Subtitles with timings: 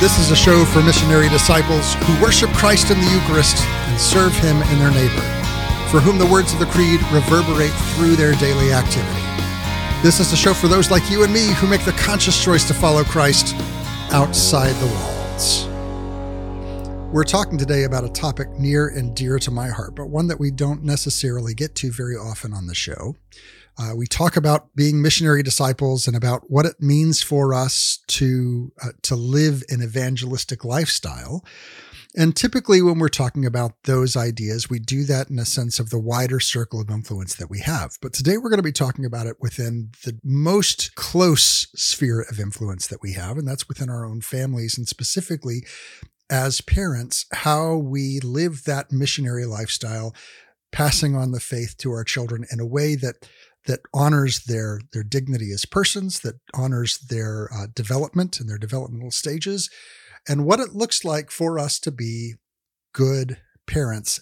[0.00, 4.32] This is a show for missionary disciples who worship Christ in the Eucharist and serve
[4.32, 5.20] Him in their neighbor,
[5.90, 9.20] for whom the words of the Creed reverberate through their daily activity.
[10.00, 12.64] This is a show for those like you and me who make the conscious choice
[12.68, 13.56] to follow Christ
[14.12, 15.66] outside the walls.
[17.12, 20.38] We're talking today about a topic near and dear to my heart, but one that
[20.38, 23.16] we don't necessarily get to very often on the show.
[23.78, 28.72] Uh, we talk about being missionary disciples and about what it means for us to
[28.82, 31.44] uh, to live an evangelistic lifestyle.
[32.16, 35.90] And typically, when we're talking about those ideas, we do that in a sense of
[35.90, 37.92] the wider circle of influence that we have.
[38.02, 42.40] But today, we're going to be talking about it within the most close sphere of
[42.40, 45.64] influence that we have, and that's within our own families, and specifically
[46.30, 50.14] as parents, how we live that missionary lifestyle,
[50.72, 53.28] passing on the faith to our children in a way that
[53.68, 59.12] that honors their their dignity as persons, that honors their uh, development and their developmental
[59.12, 59.70] stages,
[60.26, 62.34] and what it looks like for us to be
[62.92, 64.20] good parents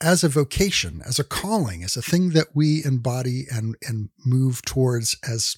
[0.00, 4.62] as a vocation, as a calling, as a thing that we embody and and move
[4.62, 5.56] towards as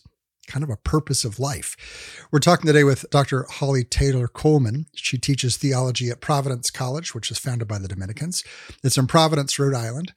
[0.49, 2.27] kind of a purpose of life.
[2.33, 3.47] We're talking today with Dr.
[3.49, 4.87] Holly Taylor Coolman.
[4.97, 8.43] She teaches theology at Providence College, which is founded by the Dominicans.
[8.83, 10.13] It's in Providence, Rhode Island.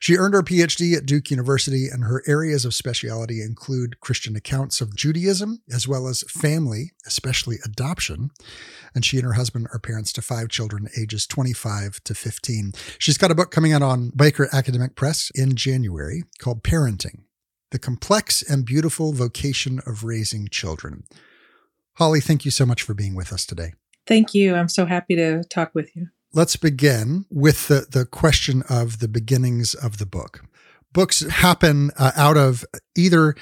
[0.00, 4.80] She earned her PhD at Duke University, and her areas of specialty include Christian accounts
[4.80, 8.30] of Judaism, as well as family, especially adoption.
[8.94, 12.72] And she and her husband are parents to five children, ages 25 to 15.
[12.98, 17.22] She's got a book coming out on Baker Academic Press in January called Parenting
[17.70, 21.04] The Complex and Beautiful Vocation of Raising Children.
[21.96, 23.72] Holly, thank you so much for being with us today.
[24.06, 24.54] Thank you.
[24.54, 29.08] I'm so happy to talk with you let's begin with the, the question of the
[29.08, 30.44] beginnings of the book.
[30.92, 32.64] Books happen uh, out of
[32.96, 33.34] either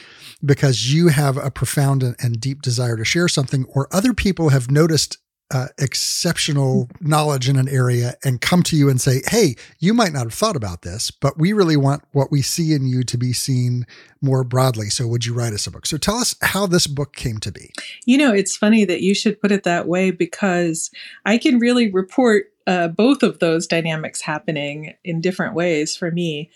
[0.45, 4.51] because you have a profound and, and deep desire to share something, or other people
[4.51, 5.19] have noticed
[5.53, 10.13] uh, exceptional knowledge in an area and come to you and say, Hey, you might
[10.13, 13.19] not have thought about this, but we really want what we see in you to
[13.19, 13.87] be seen
[14.23, 14.89] more broadly.
[14.89, 15.85] So would you write us a book?
[15.85, 17.71] So tell us how this book came to be.
[18.07, 20.91] You know, it's funny that you should put it that way because
[21.27, 26.51] I can really report uh, both of those dynamics happening in different ways for me.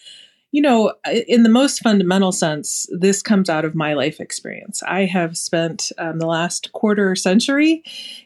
[0.52, 0.94] You know,
[1.28, 4.82] in the most fundamental sense, this comes out of my life experience.
[4.84, 7.82] I have spent um, the last quarter century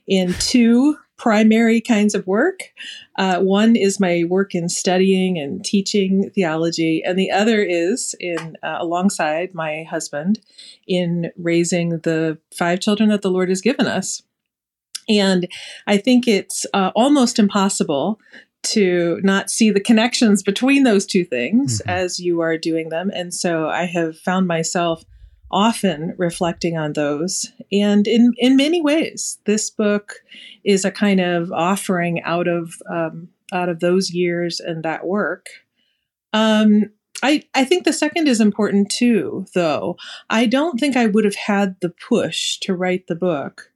[0.07, 2.73] in two primary kinds of work.
[3.19, 8.57] Uh, one is my work in studying and teaching theology, and the other is in
[8.63, 10.41] uh, alongside my husband
[10.87, 14.23] in raising the five children that the Lord has given us.
[15.09, 15.49] And
[15.87, 18.21] I think it's uh, almost impossible
[18.63, 21.91] to not see the connections between those two things mm-hmm.
[21.91, 23.11] as you are doing them.
[23.15, 25.05] And so I have found myself
[25.51, 27.51] often reflecting on those.
[27.73, 30.17] And in, in many ways, this book
[30.65, 35.47] is a kind of offering out of um, out of those years and that work.
[36.33, 36.91] Um,
[37.23, 39.97] I, I think the second is important too, though.
[40.31, 43.70] I don't think I would have had the push to write the book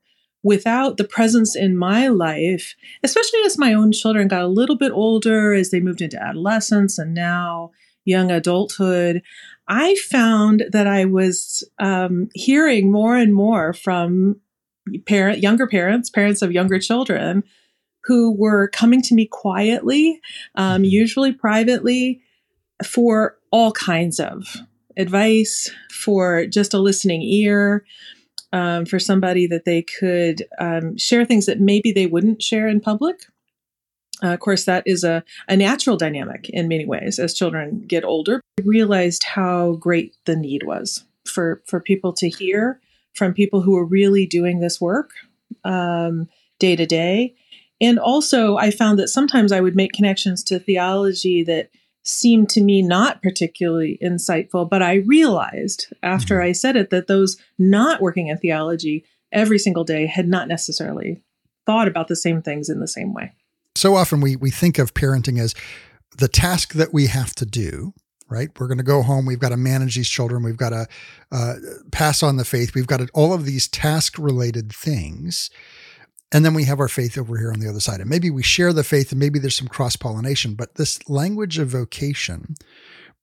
[0.44, 4.92] without the presence in my life, especially as my own children got a little bit
[4.92, 7.72] older, as they moved into adolescence and now
[8.04, 9.22] young adulthood,
[9.66, 14.36] I found that I was um, hearing more and more from
[15.06, 17.42] parent, younger parents, parents of younger children,
[18.04, 20.20] who were coming to me quietly,
[20.56, 20.84] um, mm-hmm.
[20.84, 22.20] usually privately,
[22.84, 24.46] for all kinds of
[24.98, 27.86] advice, for just a listening ear,
[28.54, 32.80] um, for somebody that they could um, share things that maybe they wouldn't share in
[32.80, 33.26] public.
[34.22, 38.04] Uh, of course, that is a, a natural dynamic in many ways as children get
[38.04, 38.40] older.
[38.60, 42.80] I realized how great the need was for, for people to hear
[43.12, 45.10] from people who are really doing this work
[45.64, 46.28] um,
[46.60, 47.34] day to day.
[47.80, 51.70] And also, I found that sometimes I would make connections to theology that
[52.04, 56.48] seemed to me not particularly insightful, but I realized after mm-hmm.
[56.48, 61.22] I said it that those not working in theology every single day had not necessarily
[61.66, 63.32] thought about the same things in the same way.
[63.74, 65.54] So often we we think of parenting as
[66.18, 67.94] the task that we have to do,
[68.28, 68.48] right?
[68.58, 69.26] We're going to go home.
[69.26, 70.44] We've got to manage these children.
[70.44, 70.86] We've got to
[71.32, 71.54] uh,
[71.90, 72.74] pass on the faith.
[72.74, 75.50] We've got to, all of these task related things.
[76.34, 78.00] And then we have our faith over here on the other side.
[78.00, 81.58] And maybe we share the faith and maybe there's some cross pollination, but this language
[81.58, 82.56] of vocation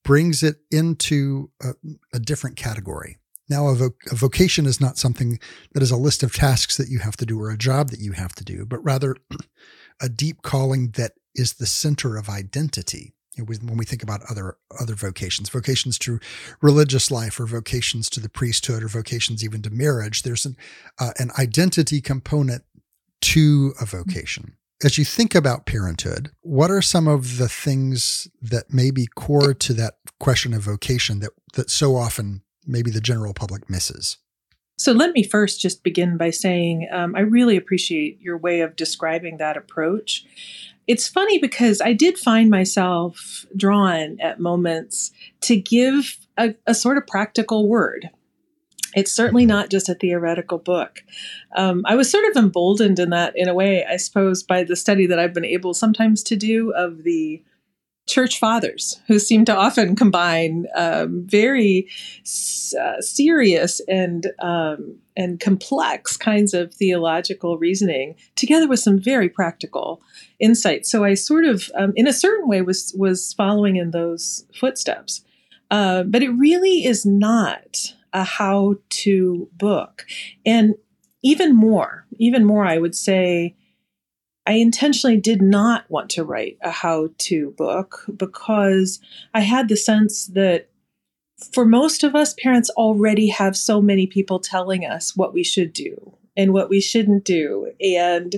[0.01, 1.73] brings it into a,
[2.13, 3.17] a different category.
[3.49, 5.39] Now, a, a, vocation is not something
[5.73, 7.99] that is a list of tasks that you have to do or a job that
[7.99, 9.17] you have to do, but rather
[10.01, 13.13] a deep calling that is the center of identity.
[13.37, 16.19] when we think about other other vocations, vocations to
[16.61, 20.55] religious life, or vocations to the priesthood, or vocations even to marriage, there's an
[20.97, 22.63] uh, an identity component
[23.21, 24.55] to a vocation.
[24.83, 29.53] As you think about parenthood, what are some of the things that may be core
[29.53, 34.17] to that question of vocation that, that so often maybe the general public misses?
[34.77, 38.75] So let me first just begin by saying um, I really appreciate your way of
[38.75, 40.25] describing that approach.
[40.87, 46.97] It's funny because I did find myself drawn at moments to give a, a sort
[46.97, 48.09] of practical word.
[48.93, 51.03] It's certainly not just a theoretical book.
[51.55, 54.75] Um, I was sort of emboldened in that, in a way, I suppose, by the
[54.75, 57.41] study that I've been able sometimes to do of the
[58.07, 61.87] church fathers who seem to often combine um, very
[62.79, 70.01] uh, serious and um, and complex kinds of theological reasoning together with some very practical
[70.39, 70.89] insights.
[70.89, 75.23] So I sort of, um, in a certain way, was was following in those footsteps.
[75.69, 80.05] Uh, but it really is not a how-to book,
[80.45, 80.75] and
[81.23, 83.55] even more, even more, I would say
[84.45, 88.99] I intentionally did not want to write a how to book because
[89.33, 90.69] I had the sense that
[91.53, 95.73] for most of us, parents already have so many people telling us what we should
[95.73, 97.71] do and what we shouldn't do.
[97.81, 98.35] And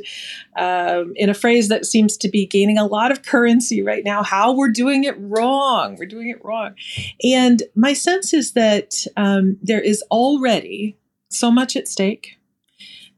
[0.57, 4.23] um, in a phrase that seems to be gaining a lot of currency right now,
[4.23, 5.95] how we're doing it wrong.
[5.97, 6.75] We're doing it wrong.
[7.23, 10.97] And my sense is that um, there is already
[11.29, 12.37] so much at stake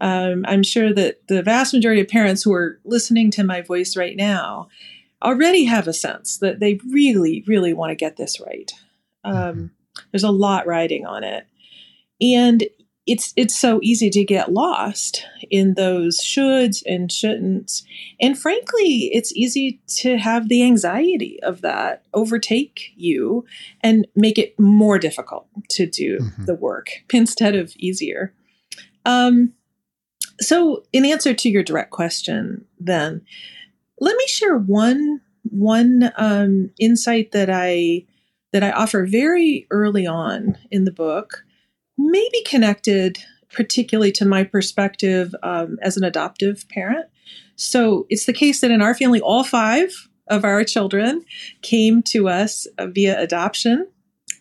[0.02, 3.96] um, I'm sure that the vast majority of parents who are listening to my voice
[3.96, 4.68] right now
[5.24, 8.72] already have a sense that they really, really want to get this right.
[9.24, 9.66] Um, mm-hmm.
[10.12, 11.48] there's a lot riding on it,
[12.22, 12.64] and
[13.08, 17.84] it's it's so easy to get lost in those shoulds and shouldn'ts,
[18.20, 23.46] and frankly, it's easy to have the anxiety of that overtake you
[23.82, 26.46] and make it more difficult to do mm-hmm.
[26.46, 28.34] the work instead of easier.
[29.06, 29.54] Um,
[30.42, 33.22] so, in answer to your direct question, then
[34.00, 38.06] let me share one one um, insight that I
[38.52, 41.45] that I offer very early on in the book,
[41.98, 43.20] maybe connected
[43.56, 47.08] particularly to my perspective um, as an adoptive parent.
[47.56, 51.24] So it's the case that in our family, all five of our children
[51.62, 53.88] came to us via adoption.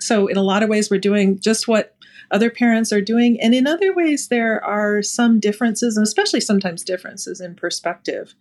[0.00, 1.96] So in a lot of ways, we're doing just what
[2.30, 3.40] other parents are doing.
[3.40, 8.34] And in other ways, there are some differences, and especially sometimes differences in perspective.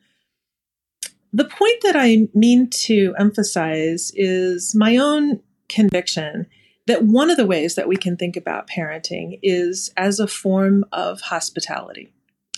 [1.32, 6.48] The point that I mean to emphasize is my own conviction
[6.88, 10.84] that one of the ways that we can think about parenting is as a form
[10.92, 12.12] of hospitality,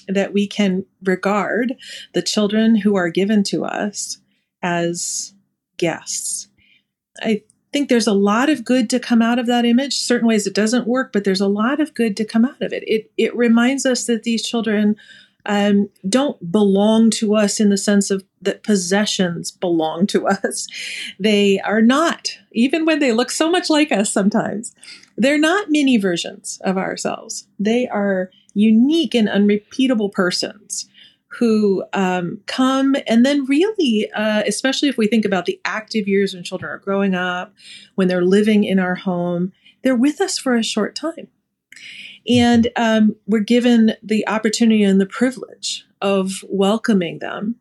[0.08, 1.76] that we can regard
[2.14, 4.20] the children who are given to us
[4.62, 5.34] as
[5.78, 6.48] guests.
[7.22, 9.96] I think there's a lot of good to come out of that image.
[9.96, 12.74] Certain ways it doesn't work, but there's a lot of good to come out of
[12.74, 12.84] it.
[12.88, 14.96] It it reminds us that these children
[15.46, 20.68] um, don't belong to us in the sense of that possessions belong to us.
[21.20, 24.74] They are not, even when they look so much like us sometimes,
[25.18, 27.48] they're not mini versions of ourselves.
[27.60, 30.90] They are unique and unrepeatable persons
[31.40, 36.34] who um, come and then really, uh, especially if we think about the active years
[36.34, 37.54] when children are growing up,
[37.96, 39.52] when they're living in our home,
[39.84, 41.28] they're with us for a short time.
[42.28, 47.56] And um, we're given the opportunity and the privilege of welcoming them.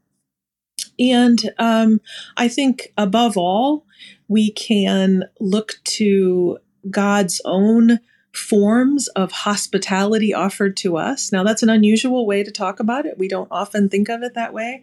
[0.99, 2.00] And um,
[2.37, 3.87] I think above all,
[4.28, 6.59] we can look to
[6.90, 8.00] God's own
[8.33, 11.30] forms of hospitality offered to us.
[11.30, 13.18] Now, that's an unusual way to talk about it.
[13.18, 14.83] We don't often think of it that way.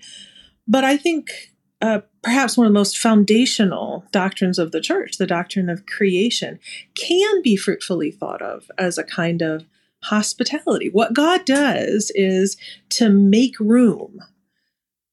[0.68, 5.28] But I think uh, perhaps one of the most foundational doctrines of the church, the
[5.28, 6.60] doctrine of creation,
[6.96, 9.66] can be fruitfully thought of as a kind of
[10.04, 10.90] hospitality.
[10.90, 12.58] What God does is
[12.90, 14.20] to make room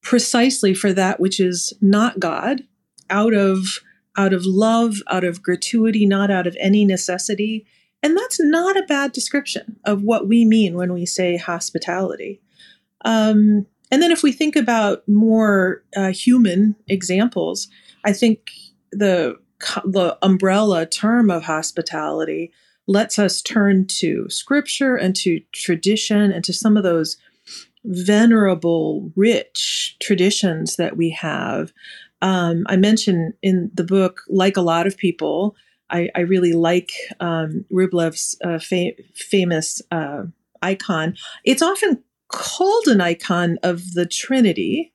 [0.03, 2.63] precisely for that which is not God
[3.11, 3.81] out of
[4.17, 7.65] out of love, out of gratuity, not out of any necessity.
[8.03, 12.41] And that's not a bad description of what we mean when we say hospitality.
[13.05, 17.69] Um, and then if we think about more uh, human examples,
[18.05, 18.51] I think
[18.91, 19.37] the
[19.85, 22.53] the umbrella term of hospitality
[22.89, 27.19] lets us turn to scripture and to tradition and to some of those
[27.85, 31.73] venerable, rich traditions that we have.
[32.23, 35.55] Um, I mentioned in the book, like a lot of people,
[35.91, 36.91] I, I really like
[37.21, 40.25] um, Rublev's uh, fa- famous uh,
[40.63, 41.15] icon.
[41.45, 44.93] It's often called an icon of the Trinity,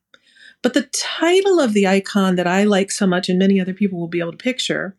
[0.61, 3.99] but the title of the icon that I like so much, and many other people
[3.99, 4.95] will be able to picture,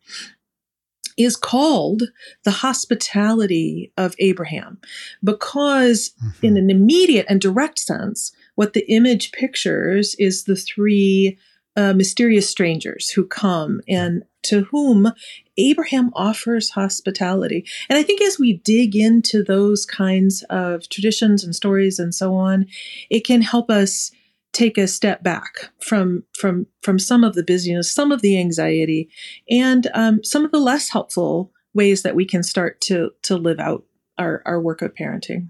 [1.17, 2.03] is called
[2.43, 4.79] the hospitality of Abraham
[5.23, 6.45] because, mm-hmm.
[6.45, 11.37] in an immediate and direct sense, what the image pictures is the three
[11.75, 15.11] uh, mysterious strangers who come and to whom
[15.57, 17.65] Abraham offers hospitality.
[17.89, 22.35] And I think as we dig into those kinds of traditions and stories and so
[22.35, 22.67] on,
[23.09, 24.11] it can help us
[24.55, 29.09] take a step back from from from some of the busyness, some of the anxiety,
[29.49, 33.59] and um, some of the less helpful ways that we can start to to live
[33.59, 33.83] out
[34.17, 35.49] our, our work of parenting.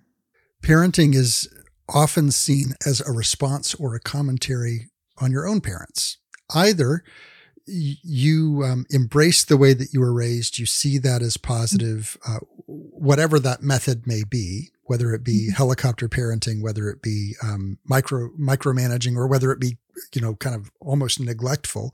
[0.63, 1.47] Parenting is
[1.87, 6.17] often seen as a response or a commentary on your own parents.
[6.53, 7.03] Either
[7.67, 12.39] you um, embrace the way that you were raised, you see that as positive, uh,
[12.67, 15.55] whatever that method may be, whether it be mm-hmm.
[15.55, 19.77] helicopter parenting, whether it be um, micro micromanaging, or whether it be
[20.13, 21.93] you know kind of almost neglectful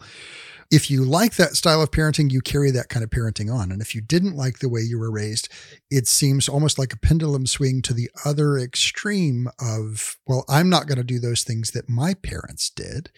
[0.72, 3.74] if you like that style of parenting, you carry that kind of parenting on.
[3.74, 5.50] And if you didn't like the way you were raised,
[5.92, 10.88] it seems almost like a pendulum swing to the other extreme of, well, I'm not
[10.88, 13.12] going to do those things that my parents did.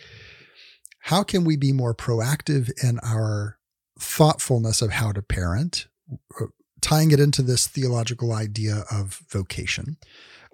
[1.04, 3.58] How can we be more proactive in our
[4.00, 5.88] thoughtfulness of how to parent,
[6.40, 6.46] uh,
[6.80, 9.98] tying it into this theological idea of vocation?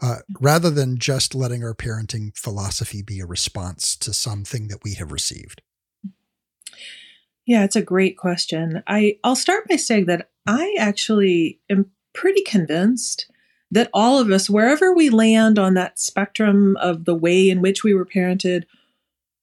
[0.01, 4.95] Uh, rather than just letting our parenting philosophy be a response to something that we
[4.95, 5.61] have received.
[7.45, 8.81] Yeah, it's a great question.
[8.87, 13.29] I, I'll start by saying that I actually am pretty convinced
[13.69, 17.83] that all of us, wherever we land on that spectrum of the way in which
[17.83, 18.63] we were parented,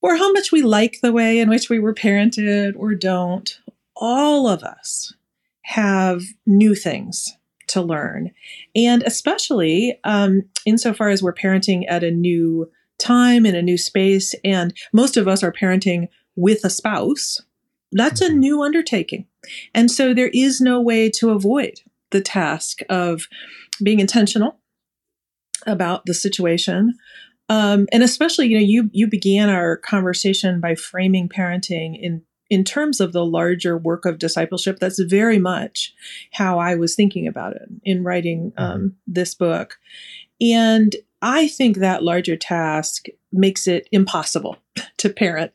[0.03, 3.61] or how much we like the way in which we were parented or don't,
[3.97, 5.15] all of us
[5.63, 7.37] have new things
[7.69, 8.31] to learn.
[8.75, 14.35] And especially um, insofar as we're parenting at a new time in a new space,
[14.45, 17.41] and most of us are parenting with a spouse
[17.93, 18.39] that's a mm-hmm.
[18.39, 19.27] new undertaking.
[19.75, 23.27] And so there is no way to avoid the task of
[23.83, 24.59] being intentional
[25.67, 26.95] about the situation.
[27.49, 32.65] Um, and especially, you know, you you began our conversation by framing parenting in in
[32.65, 34.79] terms of the larger work of discipleship.
[34.79, 35.95] That's very much
[36.33, 38.63] how I was thinking about it in writing mm-hmm.
[38.63, 39.79] um, this book.
[40.41, 44.57] And I think that larger task makes it impossible
[44.99, 45.53] to parent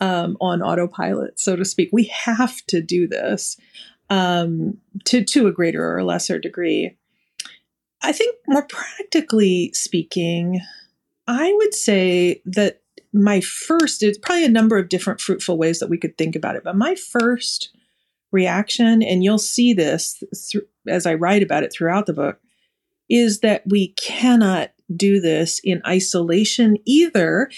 [0.00, 1.90] um, on autopilot, so to speak.
[1.92, 3.56] We have to do this
[4.10, 6.96] um, to to a greater or lesser degree.
[8.02, 10.60] I think more practically speaking,
[11.26, 12.80] I would say that
[13.12, 16.56] my first it's probably a number of different fruitful ways that we could think about
[16.56, 17.70] it, but my first
[18.30, 22.40] reaction, and you'll see this th- as I write about it throughout the book,
[23.08, 27.50] is that we cannot do this in isolation, either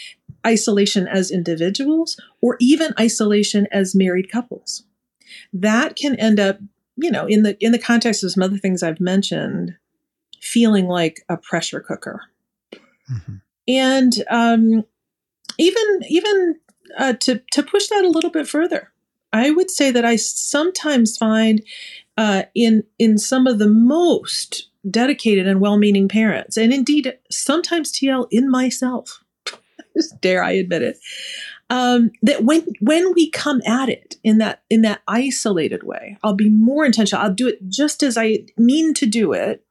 [0.47, 4.85] isolation as individuals or even isolation as married couples.
[5.52, 6.59] That can end up,
[6.97, 9.76] you know, in the in the context of some other things I've mentioned,
[10.40, 12.23] feeling like a pressure cooker.
[13.11, 13.37] Mm-hmm.
[13.66, 14.85] And um,
[15.59, 16.56] even even
[16.99, 18.92] uh, to to push that a little bit further,
[19.33, 21.62] I would say that I sometimes find
[22.16, 28.28] uh, in in some of the most dedicated and well-meaning parents, and indeed sometimes TL
[28.30, 29.25] in myself,
[30.21, 30.99] dare I admit it,
[31.71, 36.35] um, that when when we come at it in that in that isolated way, I'll
[36.35, 37.25] be more intentional.
[37.25, 39.64] I'll do it just as I mean to do it.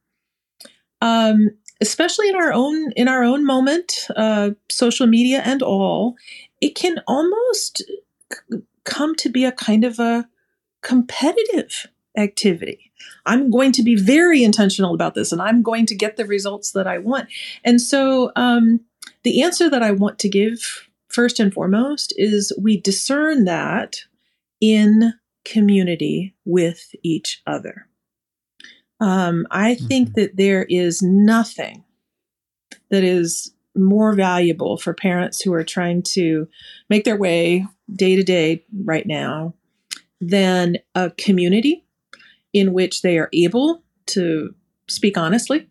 [1.02, 1.52] Um,
[1.84, 6.16] especially in our own in our own moment, uh, social media and all,
[6.62, 7.84] it can almost
[8.32, 10.28] c- come to be a kind of a
[10.82, 11.88] competitive
[12.18, 12.92] activity.
[13.26, 16.72] I'm going to be very intentional about this and I'm going to get the results
[16.72, 17.28] that I want.
[17.66, 18.80] And so, um,
[19.24, 23.98] the answer that I want to give first and foremost is we discern that
[24.62, 25.14] in
[25.44, 27.88] community with each other.
[29.04, 30.22] Um, I think mm-hmm.
[30.22, 31.84] that there is nothing
[32.90, 36.48] that is more valuable for parents who are trying to
[36.90, 39.56] make their way day to day right now
[40.22, 41.84] than a community
[42.54, 44.56] in which they are able to
[44.88, 45.68] speak honestly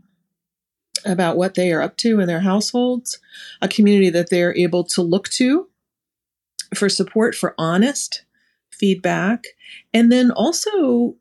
[1.07, 3.19] about what they are up to in their households,
[3.63, 5.71] a community that they're able to look to
[6.75, 8.27] for support, for honest
[8.71, 9.45] feedback,
[9.95, 11.17] and then also,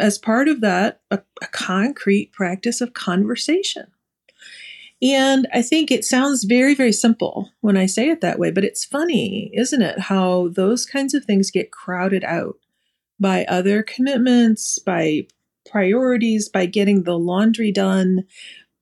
[0.00, 3.86] as part of that, a, a concrete practice of conversation.
[5.02, 8.64] And I think it sounds very, very simple when I say it that way, but
[8.64, 9.98] it's funny, isn't it?
[9.98, 12.56] How those kinds of things get crowded out
[13.20, 15.26] by other commitments, by
[15.68, 18.24] priorities, by getting the laundry done,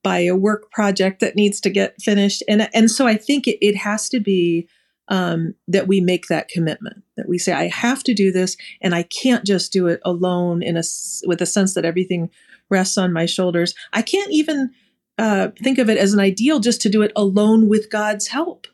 [0.03, 2.43] by a work project that needs to get finished.
[2.47, 4.67] And, and so I think it, it has to be
[5.09, 8.95] um, that we make that commitment, that we say, I have to do this and
[8.95, 10.83] I can't just do it alone in a,
[11.25, 12.29] with a sense that everything
[12.69, 13.75] rests on my shoulders.
[13.91, 14.71] I can't even
[15.17, 18.67] uh, think of it as an ideal just to do it alone with God's help.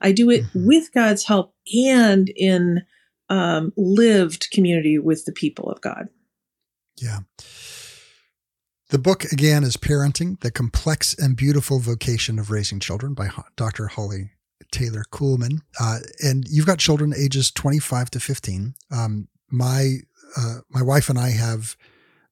[0.00, 0.66] I do it mm-hmm.
[0.66, 2.82] with God's help and in
[3.28, 6.08] um, lived community with the people of God.
[6.96, 7.20] Yeah.
[8.90, 13.88] The book, again, is Parenting The Complex and Beautiful Vocation of Raising Children by Dr.
[13.88, 14.30] Holly
[14.70, 15.60] Taylor Coolman.
[15.80, 18.74] Uh, and you've got children ages 25 to 15.
[18.90, 19.98] Um, my,
[20.36, 21.76] uh, my wife and I have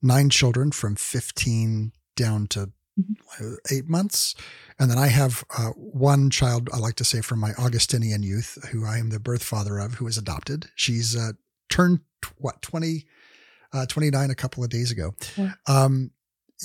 [0.03, 3.55] nine children from 15 down to mm-hmm.
[3.71, 4.35] eight months.
[4.79, 8.59] And then I have uh, one child, I like to say, from my Augustinian youth,
[8.73, 10.67] who I am the birth father of, who is adopted.
[10.75, 11.33] She's uh,
[11.71, 12.01] turned,
[12.39, 13.07] what, 20,
[13.73, 15.15] uh, 29 a couple of days ago.
[15.37, 15.53] Yeah.
[15.67, 16.11] Um,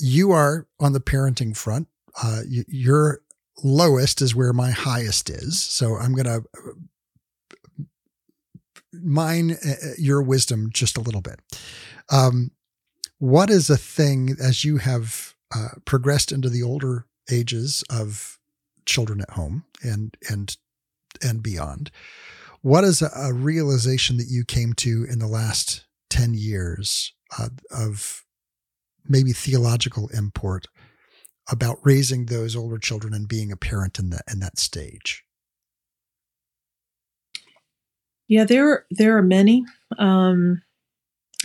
[0.00, 1.88] you are on the parenting front.
[2.20, 3.22] Uh, your
[3.62, 5.60] lowest is where my highest is.
[5.62, 6.44] So I'm going to
[8.92, 11.40] mine uh, uh, your wisdom just a little bit.
[12.10, 12.52] Um,
[13.18, 18.38] what is a thing as you have uh, progressed into the older ages of
[18.86, 20.56] children at home and and
[21.22, 21.90] and beyond?
[22.62, 27.48] What is a, a realization that you came to in the last ten years uh,
[27.70, 28.24] of
[29.08, 30.66] maybe theological import
[31.50, 35.24] about raising those older children and being a parent in that in that stage?
[38.28, 39.64] Yeah, there there are many.
[39.98, 40.62] Um,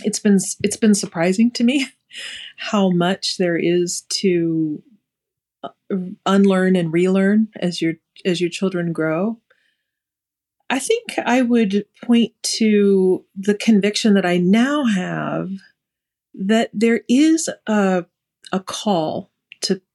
[0.02, 1.86] it's been it's been surprising to me
[2.56, 4.82] how much there is to
[5.62, 5.68] uh,
[6.26, 7.94] unlearn and relearn as your
[8.24, 9.38] as your children grow.
[10.70, 15.50] I think I would point to the conviction that I now have
[16.34, 18.04] that there is a
[18.52, 19.30] a call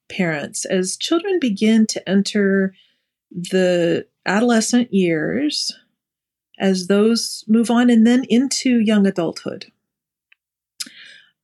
[0.10, 2.74] parents as children begin to enter
[3.32, 5.72] the adolescent years
[6.60, 9.72] as those move on and then into young adulthood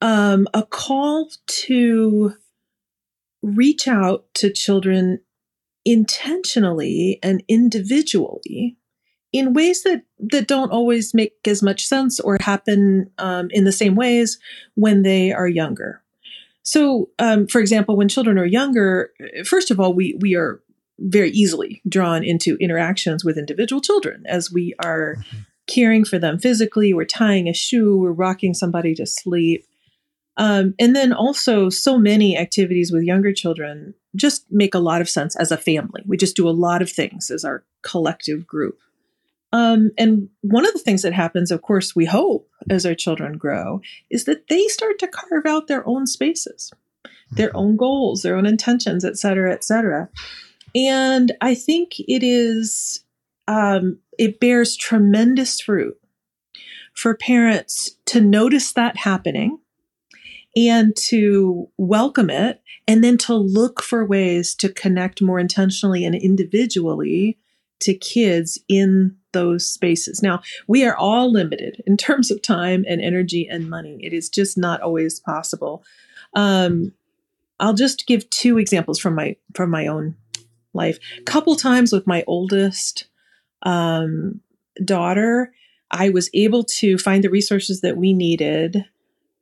[0.02, 2.34] um, a call to
[3.42, 5.20] reach out to children
[5.86, 8.78] intentionally and individually
[9.32, 13.72] in ways that that don't always make as much sense or happen um, in the
[13.72, 14.40] same ways
[14.76, 16.02] when they are younger.
[16.66, 19.12] So, um, for example, when children are younger,
[19.46, 20.62] first of all, we we are
[21.00, 25.38] very easily drawn into interactions with individual children as we are mm-hmm.
[25.68, 26.94] caring for them physically.
[26.94, 29.66] We're tying a shoe, we're rocking somebody to sleep.
[30.38, 35.10] Um, and then also, so many activities with younger children just make a lot of
[35.10, 36.02] sense as a family.
[36.06, 38.80] We just do a lot of things as our collective group.
[39.52, 43.38] Um, and one of the things that happens, of course, we hope as our children
[43.38, 46.72] grow, is that they start to carve out their own spaces,
[47.32, 47.58] their mm-hmm.
[47.58, 50.10] own goals, their own intentions, et cetera, et cetera.
[50.74, 53.04] And I think it is,
[53.48, 55.98] um, it bears tremendous fruit
[56.94, 59.60] for parents to notice that happening
[60.56, 66.16] and to welcome it and then to look for ways to connect more intentionally and
[66.16, 67.38] individually
[67.82, 70.24] to kids in those spaces.
[70.24, 74.00] Now, we are all limited in terms of time and energy and money.
[74.02, 75.84] It is just not always possible.
[76.34, 76.94] Um,
[77.60, 80.16] I'll just give two examples from my from my own
[80.74, 80.98] life.
[81.20, 83.06] A couple times with my oldest
[83.64, 84.42] um,
[84.84, 85.54] daughter,
[85.92, 88.86] I was able to find the resources that we needed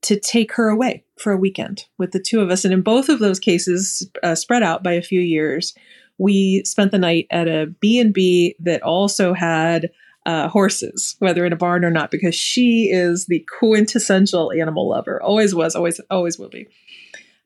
[0.04, 2.66] to take her away for a weekend with the two of us.
[2.66, 5.74] And in both of those cases, uh, spread out by a few years,
[6.18, 9.90] we spent the night at a B&B that also had
[10.26, 15.22] uh, horses, whether in a barn or not, because she is the quintessential animal lover.
[15.22, 16.68] Always was, always, always will be.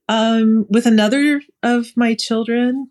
[0.10, 2.90] Um, with another of my children,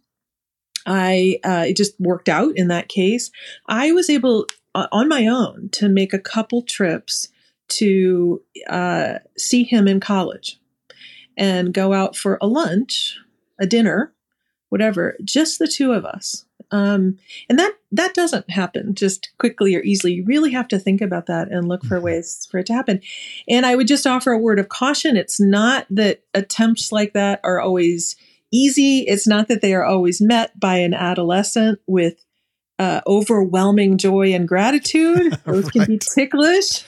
[0.87, 3.31] I uh, it just worked out in that case.
[3.69, 7.29] I was able uh, on my own to make a couple trips
[7.69, 10.61] to uh, see him in college
[11.37, 13.19] and go out for a lunch,
[13.59, 14.13] a dinner,
[14.69, 16.45] whatever, just the two of us.
[16.73, 20.15] Um, and that that doesn't happen just quickly or easily.
[20.15, 22.07] You really have to think about that and look for mm-hmm.
[22.07, 23.01] ways for it to happen.
[23.49, 25.17] And I would just offer a word of caution.
[25.17, 28.17] It's not that attempts like that are always
[28.53, 29.01] easy.
[29.01, 32.25] It's not that they are always met by an adolescent with
[32.79, 35.39] uh, overwhelming joy and gratitude.
[35.45, 35.73] Those right.
[35.73, 36.85] can be ticklish.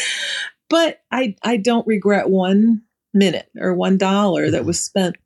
[0.70, 2.82] but I, I don't regret one
[3.14, 5.16] minute or one dollar that was spent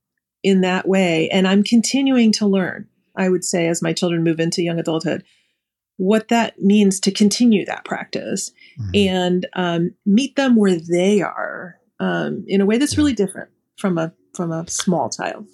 [0.42, 1.28] in that way.
[1.30, 5.24] And I'm continuing to learn, I would say, as my children move into young adulthood,
[5.96, 8.90] what that means to continue that practice mm-hmm.
[8.94, 13.98] and um, meet them where they are um, in a way that's really different from
[13.98, 15.46] a from a small child.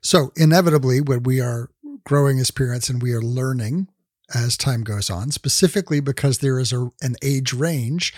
[0.00, 1.70] So inevitably, when we are
[2.04, 3.88] growing as parents and we are learning
[4.34, 8.14] as time goes on, specifically because there is a, an age range.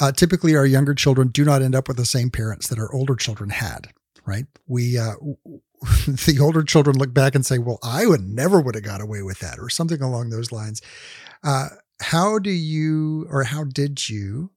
[0.00, 2.92] Uh, typically, our younger children do not end up with the same parents that our
[2.92, 3.88] older children had.
[4.24, 4.46] Right?
[4.66, 5.14] We uh,
[6.06, 9.22] the older children look back and say, "Well, I would never would have got away
[9.22, 10.80] with that," or something along those lines.
[11.42, 11.68] Uh,
[12.00, 14.50] how do you, or how did you,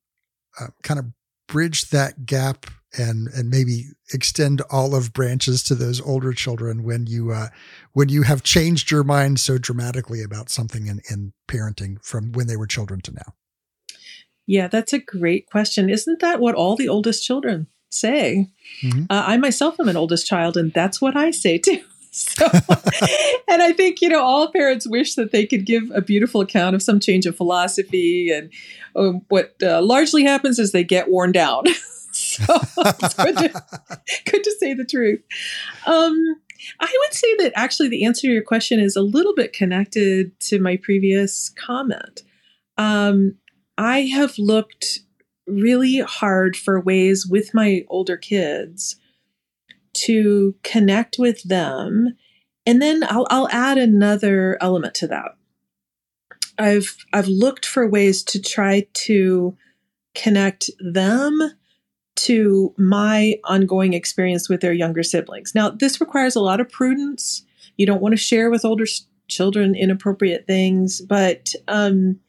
[0.59, 1.05] uh, kind of
[1.47, 7.31] bridge that gap and and maybe extend olive branches to those older children when you
[7.31, 7.47] uh,
[7.93, 12.47] when you have changed your mind so dramatically about something in, in parenting from when
[12.47, 13.33] they were children to now?
[14.47, 15.89] Yeah, that's a great question.
[15.89, 18.49] Isn't that what all the oldest children say?
[18.81, 19.03] Mm-hmm.
[19.09, 21.81] Uh, I myself am an oldest child, and that's what I say too.
[22.17, 22.45] So,
[23.49, 26.73] and I think, you know, all parents wish that they could give a beautiful account
[26.73, 28.31] of some change of philosophy.
[28.31, 28.53] And
[28.95, 31.65] um, what uh, largely happens is they get worn down.
[32.13, 32.45] so
[32.77, 33.63] it's good to,
[34.31, 35.19] good to say the truth.
[35.85, 36.37] Um,
[36.79, 40.39] I would say that actually the answer to your question is a little bit connected
[40.41, 42.21] to my previous comment.
[42.77, 43.35] Um,
[43.77, 44.99] I have looked
[45.47, 48.97] really hard for ways with my older kids
[49.93, 52.15] to connect with them.
[52.65, 55.37] And then I'll, I'll add another element to that.
[56.57, 59.57] I've I've looked for ways to try to
[60.13, 61.39] connect them
[62.15, 65.53] to my ongoing experience with their younger siblings.
[65.53, 67.45] Now, this requires a lot of prudence.
[67.75, 68.85] You don't want to share with older
[69.27, 72.19] children inappropriate things, but um,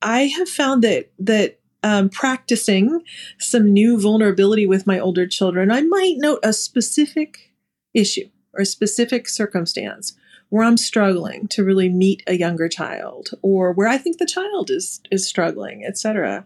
[0.00, 3.02] I have found that that um, practicing
[3.38, 7.52] some new vulnerability with my older children, I might note a specific
[7.94, 10.14] issue or a specific circumstance
[10.48, 14.70] where I'm struggling to really meet a younger child, or where I think the child
[14.70, 16.44] is is struggling, etc.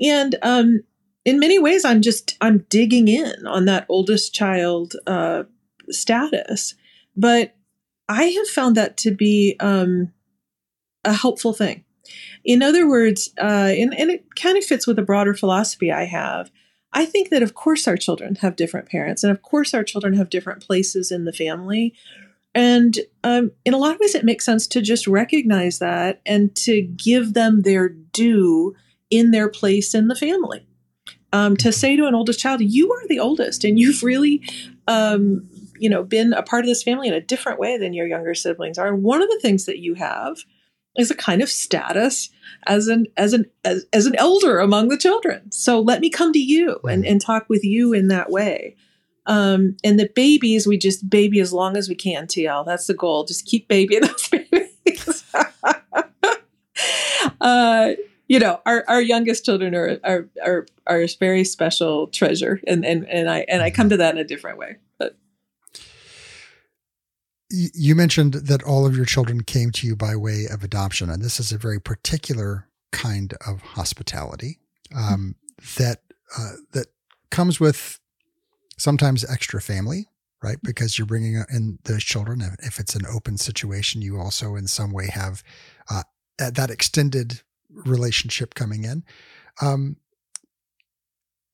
[0.00, 0.84] And um,
[1.24, 5.44] in many ways, I'm just I'm digging in on that oldest child uh,
[5.90, 6.74] status,
[7.16, 7.56] but
[8.08, 10.12] I have found that to be um,
[11.04, 11.84] a helpful thing
[12.44, 16.04] in other words, uh, and, and it kind of fits with a broader philosophy I
[16.04, 16.50] have.
[16.92, 20.14] I think that, of course, our children have different parents, and of course, our children
[20.14, 21.94] have different places in the family.
[22.54, 26.54] And um, in a lot of ways, it makes sense to just recognize that and
[26.56, 28.76] to give them their due
[29.10, 30.66] in their place in the family.
[31.32, 34.40] Um, to say to an oldest child, "You are the oldest, and you've really,
[34.86, 35.48] um,
[35.80, 38.34] you know, been a part of this family in a different way than your younger
[38.34, 40.36] siblings are." And one of the things that you have
[40.96, 42.30] is a kind of status
[42.66, 45.50] as an as an as, as an elder among the children.
[45.50, 48.76] So let me come to you and, and talk with you in that way.
[49.26, 52.66] Um, and the babies, we just baby as long as we can, TL.
[52.66, 53.24] That's the goal.
[53.24, 55.24] Just keep babying those babies.
[57.40, 57.92] uh,
[58.28, 62.84] you know, our, our youngest children are, are are are a very special treasure, and
[62.84, 64.76] and and I and I come to that in a different way
[67.54, 71.22] you mentioned that all of your children came to you by way of adoption, and
[71.22, 74.60] this is a very particular kind of hospitality
[74.94, 75.36] um,
[75.76, 76.00] that
[76.38, 76.86] uh, that
[77.30, 78.00] comes with
[78.78, 80.08] sometimes extra family,
[80.42, 80.58] right?
[80.62, 82.42] Because you're bringing in those children.
[82.60, 85.42] If it's an open situation, you also in some way have
[85.90, 86.02] uh,
[86.38, 89.04] that extended relationship coming in.
[89.60, 89.96] Um,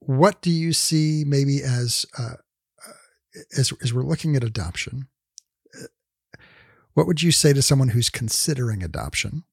[0.01, 2.35] what do you see maybe as uh,
[2.87, 5.09] uh as as we're looking at adoption?
[7.01, 9.45] What would you say to someone who's considering adoption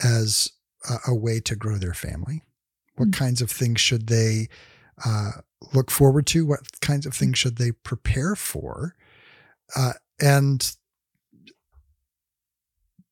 [0.00, 0.52] as
[0.88, 2.44] a, a way to grow their family?
[2.94, 3.24] What mm-hmm.
[3.24, 4.46] kinds of things should they
[5.04, 5.32] uh,
[5.72, 6.46] look forward to?
[6.46, 8.94] What kinds of things should they prepare for?
[9.74, 10.76] Uh, and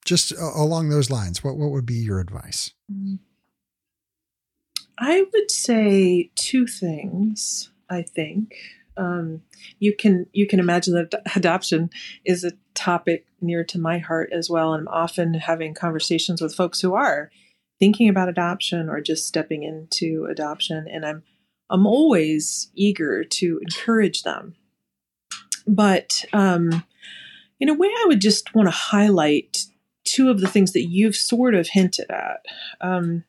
[0.05, 2.71] just along those lines, what, what would be your advice?
[2.93, 3.17] Mm-hmm.
[5.01, 8.55] I would say two things, I think
[8.97, 9.43] um,
[9.79, 11.91] you can you can imagine that adoption
[12.25, 14.75] is a topic near to my heart as well.
[14.75, 17.31] And I'm often having conversations with folks who are
[17.79, 21.23] thinking about adoption or just stepping into adoption, and I'm
[21.71, 24.55] I'm always eager to encourage them.
[25.67, 26.85] But um,
[27.61, 29.65] in a way, I would just want to highlight
[30.05, 32.45] two of the things that you've sort of hinted at.
[32.81, 33.25] Um,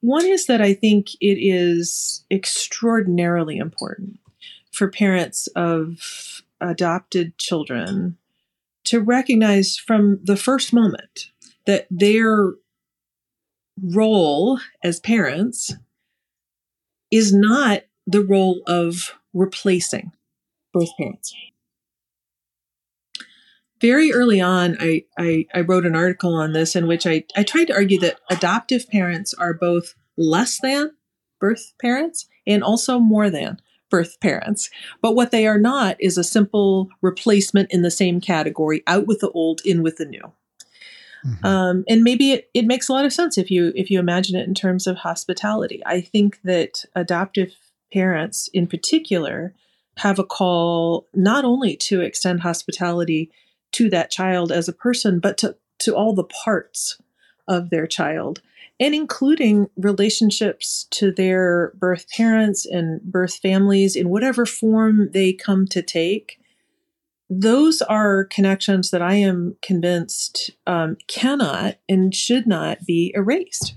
[0.00, 4.18] one is that I think it is extraordinarily important
[4.74, 8.18] for parents of adopted children
[8.84, 11.30] to recognize from the first moment
[11.66, 12.54] that their
[13.80, 15.74] role as parents
[17.10, 20.12] is not the role of replacing
[20.72, 21.34] both parents.
[23.80, 27.42] Very early on, I, I, I, wrote an article on this in which I, I
[27.42, 30.92] tried to argue that adoptive parents are both less than
[31.40, 33.60] birth parents and also more than
[33.94, 34.70] birth parents.
[35.00, 39.20] But what they are not is a simple replacement in the same category, out with
[39.20, 40.32] the old, in with the new.
[41.24, 41.46] Mm-hmm.
[41.46, 44.34] Um, and maybe it, it makes a lot of sense if you if you imagine
[44.34, 45.80] it in terms of hospitality.
[45.86, 47.52] I think that adoptive
[47.92, 49.54] parents, in particular,
[49.98, 53.30] have a call not only to extend hospitality
[53.72, 57.00] to that child as a person, but to, to all the parts
[57.46, 58.42] of their child,
[58.80, 65.66] and including relationships to their birth parents and birth families in whatever form they come
[65.68, 66.40] to take.
[67.30, 73.76] Those are connections that I am convinced um, cannot and should not be erased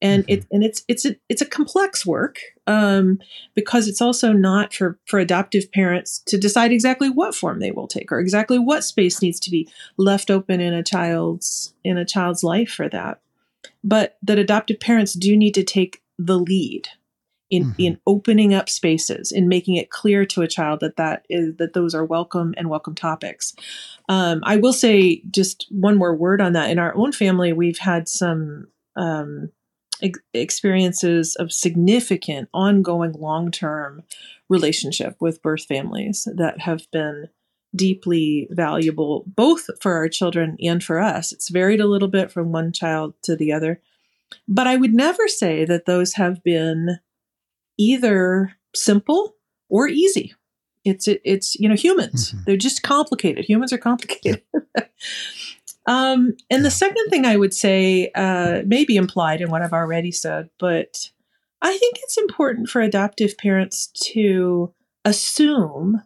[0.00, 0.32] and mm-hmm.
[0.32, 3.18] it and it's it's a, it's a complex work um,
[3.54, 7.88] because it's also not for for adoptive parents to decide exactly what form they will
[7.88, 12.04] take or exactly what space needs to be left open in a child's in a
[12.04, 13.20] child's life for that
[13.82, 16.88] but that adoptive parents do need to take the lead
[17.50, 17.80] in mm-hmm.
[17.80, 21.72] in opening up spaces in making it clear to a child that that is that
[21.72, 23.54] those are welcome and welcome topics
[24.08, 27.78] um, i will say just one more word on that in our own family we've
[27.78, 28.66] had some
[28.96, 29.50] um,
[30.02, 34.02] ex- experiences of significant, ongoing, long term
[34.48, 37.28] relationship with birth families that have been
[37.74, 41.32] deeply valuable, both for our children and for us.
[41.32, 43.80] It's varied a little bit from one child to the other.
[44.46, 46.98] But I would never say that those have been
[47.78, 49.36] either simple
[49.68, 50.34] or easy.
[50.84, 52.32] It's it, it's you know humans.
[52.32, 52.42] Mm-hmm.
[52.46, 53.44] They're just complicated.
[53.44, 54.42] Humans are complicated.
[54.54, 54.84] Yeah.
[55.86, 59.72] Um, and the second thing I would say uh, may be implied in what I've
[59.72, 61.10] already said, but
[61.62, 64.74] I think it's important for adoptive parents to
[65.06, 66.02] assume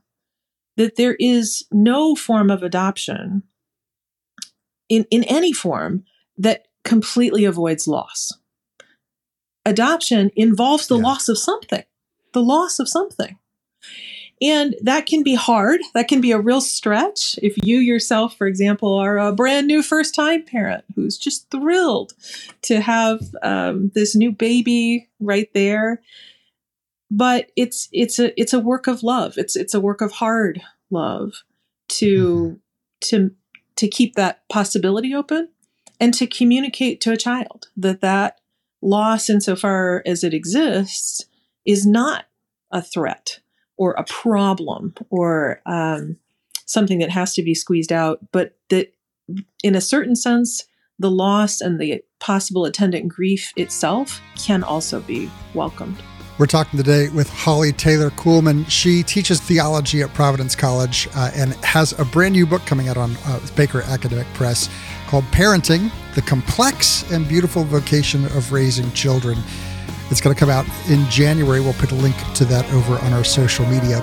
[0.82, 3.44] that there is no form of adoption
[4.88, 6.02] in, in any form
[6.36, 8.32] that completely avoids loss.
[9.64, 11.04] Adoption involves the yeah.
[11.04, 11.84] loss of something,
[12.32, 13.38] the loss of something.
[14.40, 15.80] And that can be hard.
[15.94, 17.38] That can be a real stretch.
[17.40, 22.14] If you yourself, for example, are a brand new first time parent who's just thrilled
[22.62, 26.02] to have um, this new baby right there.
[27.14, 29.34] But it's it's a it's a work of love.
[29.36, 31.34] It's it's a work of hard love
[31.88, 32.54] to mm-hmm.
[33.02, 33.30] to
[33.76, 35.48] to keep that possibility open
[36.00, 38.40] and to communicate to a child that that
[38.80, 41.24] loss insofar as it exists
[41.64, 42.24] is not
[42.70, 43.40] a threat
[43.76, 46.16] or a problem or um,
[46.66, 48.92] something that has to be squeezed out, but that
[49.62, 50.64] in a certain sense,
[50.98, 56.00] the loss and the possible attendant grief itself can also be welcomed.
[56.38, 58.64] We're talking today with Holly Taylor Coolman.
[58.68, 62.96] She teaches theology at Providence College uh, and has a brand new book coming out
[62.96, 64.70] on uh, Baker Academic Press
[65.08, 69.38] called Parenting The Complex and Beautiful Vocation of Raising Children.
[70.10, 71.60] It's going to come out in January.
[71.60, 74.00] We'll put a link to that over on our social media.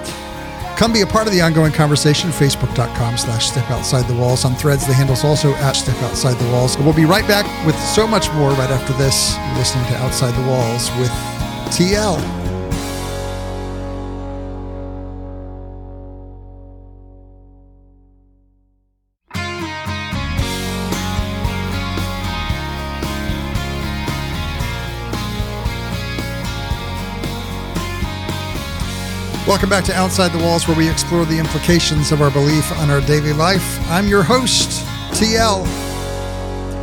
[0.77, 4.45] Come be a part of the ongoing conversation, facebook.com slash step outside the walls.
[4.45, 6.77] On threads, the handle's also at step outside the walls.
[6.77, 9.35] We'll be right back with so much more right after this.
[9.35, 11.38] You're listening to Outside the Walls with
[11.71, 12.39] TL.
[29.47, 32.91] Welcome back to Outside the Walls, where we explore the implications of our belief on
[32.91, 33.79] our daily life.
[33.89, 35.88] I'm your host, TL.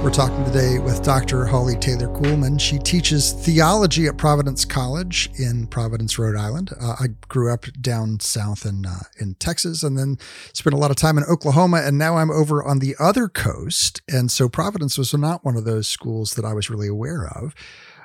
[0.06, 1.46] We're talking today with Dr.
[1.46, 2.60] Holly Taylor Coolman.
[2.60, 6.70] She teaches theology at Providence College in Providence, Rhode Island.
[6.80, 10.16] Uh, I grew up down south in uh, in Texas, and then
[10.52, 14.00] spent a lot of time in Oklahoma, and now I'm over on the other coast.
[14.08, 17.52] And so Providence was not one of those schools that I was really aware of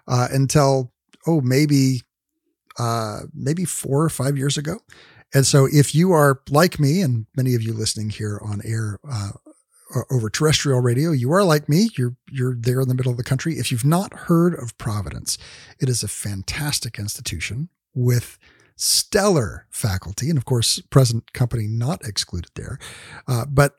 [0.08, 0.92] uh, until
[1.28, 2.02] oh maybe
[2.80, 4.80] uh, maybe four or five years ago.
[5.36, 9.00] And so, if you are like me, and many of you listening here on air
[9.95, 11.89] uh, over terrestrial radio, you are like me.
[11.97, 13.58] You're you're there in the middle of the country.
[13.58, 15.38] If you've not heard of Providence,
[15.80, 18.38] it is a fantastic institution with
[18.82, 22.80] stellar faculty, and of course, present company not excluded there.
[23.28, 23.76] Uh, but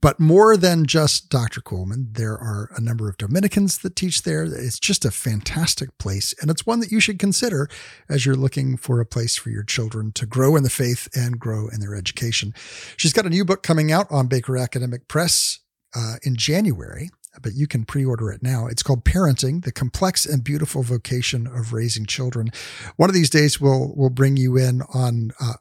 [0.00, 1.60] but more than just Dr.
[1.60, 4.44] Coolman, there are a number of Dominicans that teach there.
[4.44, 7.68] It's just a fantastic place, and it's one that you should consider
[8.08, 11.40] as you're looking for a place for your children to grow in the faith and
[11.40, 12.54] grow in their education.
[12.96, 15.58] She's got a new book coming out on Baker Academic Press
[15.96, 17.10] uh, in January
[17.42, 18.66] but you can pre-order it now.
[18.66, 22.50] It's called Parenting: The Complex and Beautiful Vocation of Raising Children.
[22.96, 25.32] One of these days, we'll we'll bring you in on.
[25.40, 25.54] Uh,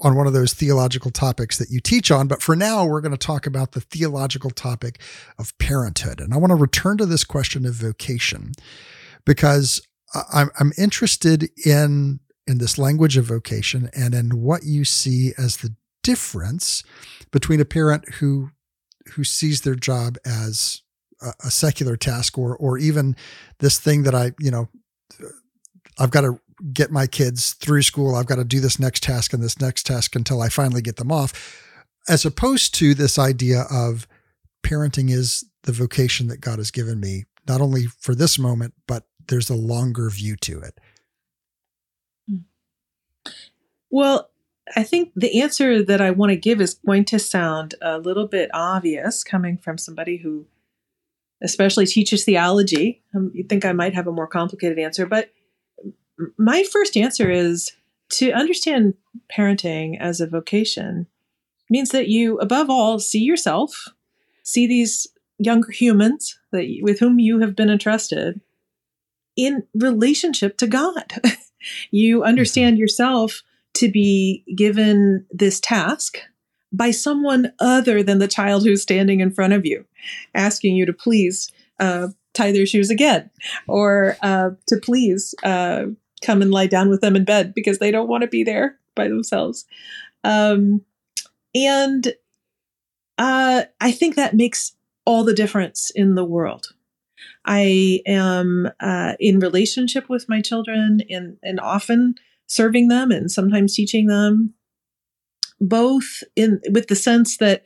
[0.00, 2.28] on one of those theological topics that you teach on.
[2.28, 5.00] But for now, we're going to talk about the theological topic
[5.38, 6.20] of parenthood.
[6.20, 8.52] And I want to return to this question of vocation
[9.24, 9.82] because
[10.32, 15.58] I'm, I'm interested in, in this language of vocation and in what you see as
[15.58, 16.84] the difference
[17.30, 18.50] between a parent who,
[19.14, 20.82] who sees their job as
[21.20, 23.16] a, secular task or or even
[23.58, 24.68] this thing that I you know
[25.98, 26.40] I've got to
[26.72, 28.14] get my kids through school.
[28.14, 30.96] I've got to do this next task and this next task until I finally get
[30.96, 31.62] them off,
[32.08, 34.06] as opposed to this idea of
[34.62, 39.04] parenting is the vocation that God has given me, not only for this moment, but
[39.28, 40.78] there's a longer view to it.
[43.90, 44.30] Well,
[44.76, 48.26] I think the answer that I want to give is going to sound a little
[48.26, 50.46] bit obvious coming from somebody who
[51.42, 53.02] especially teaches theology.
[53.14, 55.30] Um, you think I might have a more complicated answer, but
[56.36, 57.72] my first answer is
[58.10, 58.94] to understand
[59.32, 61.06] parenting as a vocation
[61.70, 63.88] means that you, above all, see yourself,
[64.42, 65.06] see these
[65.38, 68.40] younger humans that with whom you have been entrusted
[69.36, 71.12] in relationship to God.
[71.90, 72.80] you understand mm-hmm.
[72.80, 73.42] yourself
[73.74, 76.18] to be given this task
[76.72, 79.84] by someone other than the child who's standing in front of you,
[80.34, 81.50] asking you to please
[81.80, 83.30] uh, tie their shoes again,
[83.66, 85.84] or uh, to please uh,
[86.22, 88.78] come and lie down with them in bed because they don't want to be there
[88.94, 89.64] by themselves.
[90.24, 90.82] Um,
[91.54, 92.12] and
[93.16, 94.72] uh, I think that makes
[95.04, 96.74] all the difference in the world.
[97.44, 102.14] I am uh, in relationship with my children and, and often
[102.46, 104.54] serving them and sometimes teaching them
[105.60, 107.64] both in with the sense that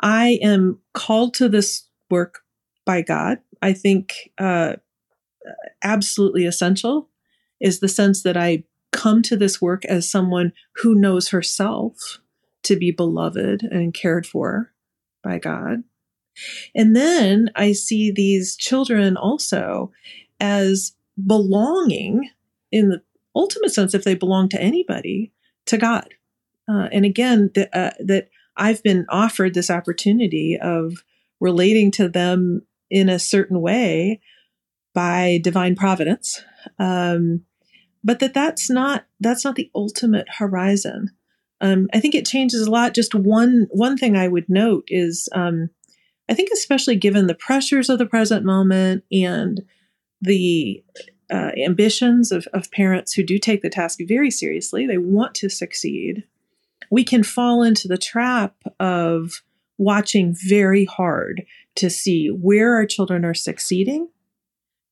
[0.00, 2.40] I am called to this work
[2.84, 3.38] by God.
[3.60, 4.76] I think uh,
[5.82, 7.08] absolutely essential
[7.60, 12.18] is the sense that I come to this work as someone who knows herself
[12.62, 14.72] to be beloved and cared for
[15.22, 15.82] by God.
[16.74, 19.92] And then I see these children also
[20.40, 20.92] as
[21.26, 22.30] belonging
[22.70, 23.02] in the
[23.34, 25.32] ultimate sense, if they belong to anybody,
[25.66, 26.14] to God.
[26.68, 31.04] Uh, and again, th- uh, that I've been offered this opportunity of
[31.40, 34.20] relating to them in a certain way
[34.94, 36.42] by divine providence,
[36.78, 37.42] um,
[38.02, 41.10] but that that's not that's not the ultimate horizon.
[41.60, 42.94] Um, I think it changes a lot.
[42.94, 45.70] Just one one thing I would note is um,
[46.28, 49.62] I think especially given the pressures of the present moment and
[50.20, 50.82] the
[51.30, 55.48] uh, ambitions of, of parents who do take the task very seriously, they want to
[55.48, 56.24] succeed
[56.90, 59.42] we can fall into the trap of
[59.76, 61.44] watching very hard
[61.76, 64.08] to see where our children are succeeding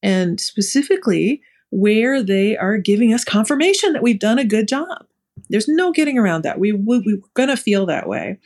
[0.03, 5.07] and specifically where they are giving us confirmation that we've done a good job.
[5.49, 6.59] There's no getting around that.
[6.59, 8.39] We, we, we're going to feel that way.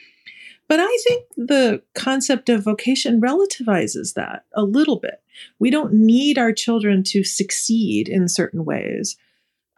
[0.69, 5.21] But I think the concept of vocation relativizes that a little bit.
[5.59, 9.17] We don't need our children to succeed in certain ways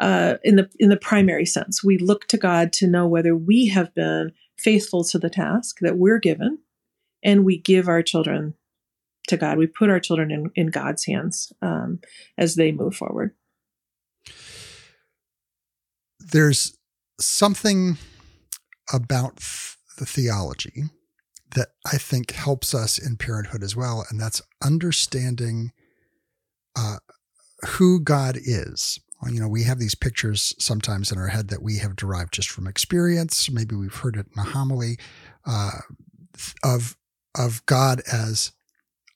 [0.03, 1.83] uh, in the in the primary sense.
[1.83, 5.97] We look to God to know whether we have been faithful to the task that
[5.97, 6.59] we're given,
[7.23, 8.55] and we give our children
[9.29, 9.59] to God.
[9.59, 12.01] We put our children in, in God's hands um,
[12.37, 13.35] as they move forward.
[16.19, 16.77] There's
[17.21, 17.97] something
[18.93, 19.37] about
[19.99, 20.85] the theology
[21.55, 25.71] that I think helps us in parenthood as well, and that's understanding
[26.75, 26.97] uh,
[27.67, 28.99] who God is
[29.31, 32.51] you know, we have these pictures sometimes in our head that we have derived just
[32.51, 33.51] from experience.
[33.51, 34.99] Maybe we've heard it in a homily
[35.47, 35.79] uh,
[36.65, 36.97] of
[37.39, 38.53] of God as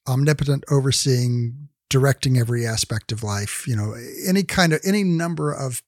[0.08, 3.66] omnipotent, overseeing, directing every aspect of life.
[3.66, 3.94] You know,
[4.26, 5.82] any kind of any number of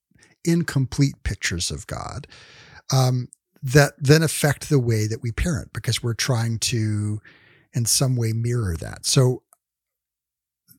[0.44, 2.26] incomplete pictures of God
[2.92, 3.28] um,
[3.62, 7.20] that then affect the way that we parent because we're trying to,
[7.72, 9.04] in some way, mirror that.
[9.06, 9.42] So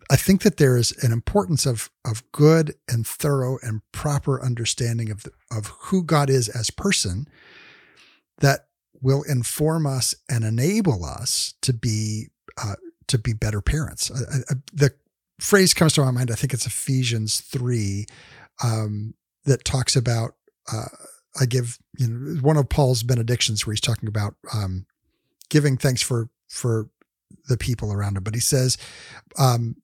[0.09, 5.11] I think that there is an importance of of good and thorough and proper understanding
[5.11, 7.27] of the, of who God is as person
[8.39, 8.67] that
[9.01, 12.29] will inform us and enable us to be
[12.61, 12.75] uh,
[13.07, 14.09] to be better parents.
[14.09, 14.93] Uh, uh, the
[15.39, 16.31] phrase comes to my mind.
[16.31, 18.05] I think it's Ephesians three
[18.63, 19.13] um,
[19.45, 20.35] that talks about.
[20.71, 20.85] Uh,
[21.39, 24.85] I give you know one of Paul's benedictions where he's talking about um,
[25.49, 26.89] giving thanks for for
[27.47, 28.77] the people around him, but he says
[29.37, 29.75] um,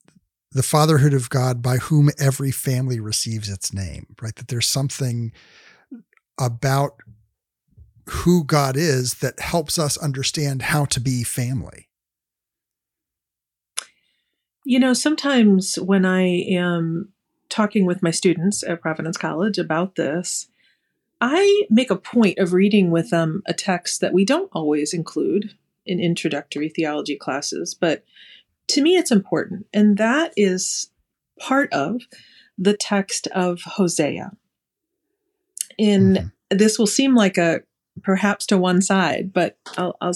[0.56, 4.34] the fatherhood of God by whom every family receives its name, right?
[4.36, 5.32] That there's something
[6.40, 6.98] about
[8.08, 11.88] who God is that helps us understand how to be family.
[14.64, 17.12] You know, sometimes when I am
[17.50, 20.48] talking with my students at Providence College about this,
[21.20, 25.54] I make a point of reading with them a text that we don't always include
[25.84, 28.04] in introductory theology classes, but
[28.68, 29.66] to me, it's important.
[29.72, 30.90] And that is
[31.38, 32.02] part of
[32.58, 34.32] the text of Hosea.
[35.78, 36.56] In mm-hmm.
[36.56, 37.60] this will seem like a
[38.02, 40.14] perhaps to one side, but I'll, I'll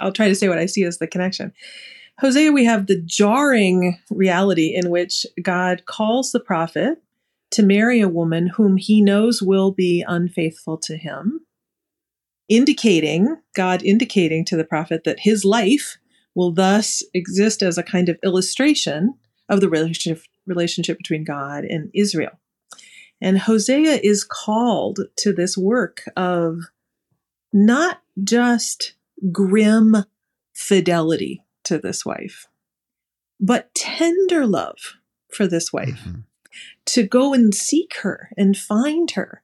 [0.00, 1.52] I'll try to say what I see as the connection.
[2.18, 7.02] Hosea, we have the jarring reality in which God calls the prophet
[7.52, 11.40] to marry a woman whom he knows will be unfaithful to him,
[12.48, 15.96] indicating, God indicating to the prophet that his life
[16.34, 19.14] will thus exist as a kind of illustration
[19.48, 22.38] of the relationship, relationship between God and Israel.
[23.20, 26.60] And Hosea is called to this work of
[27.52, 28.94] not just
[29.32, 30.04] grim
[30.54, 32.46] fidelity to this wife,
[33.38, 34.78] but tender love
[35.28, 36.00] for this wife.
[36.06, 36.20] Mm-hmm.
[36.86, 39.42] To go and seek her and find her.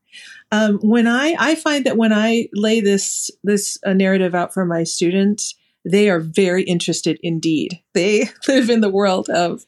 [0.50, 4.64] Um, when I I find that when I lay this this uh, narrative out for
[4.64, 5.54] my students,
[5.86, 7.80] they are very interested indeed.
[7.94, 9.64] They live in the world of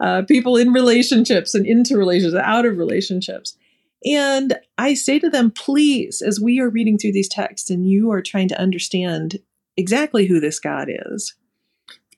[0.00, 3.56] uh, people in relationships and into relationships, out of relationships.
[4.04, 8.10] And I say to them, please, as we are reading through these texts and you
[8.10, 9.40] are trying to understand
[9.76, 11.34] exactly who this God is,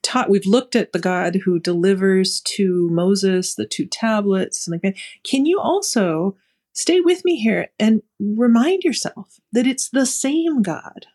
[0.01, 4.81] taught we've looked at the God who delivers to Moses the two tablets and like
[4.81, 5.01] that.
[5.23, 6.37] Can you also
[6.73, 11.07] stay with me here and remind yourself that it's the same God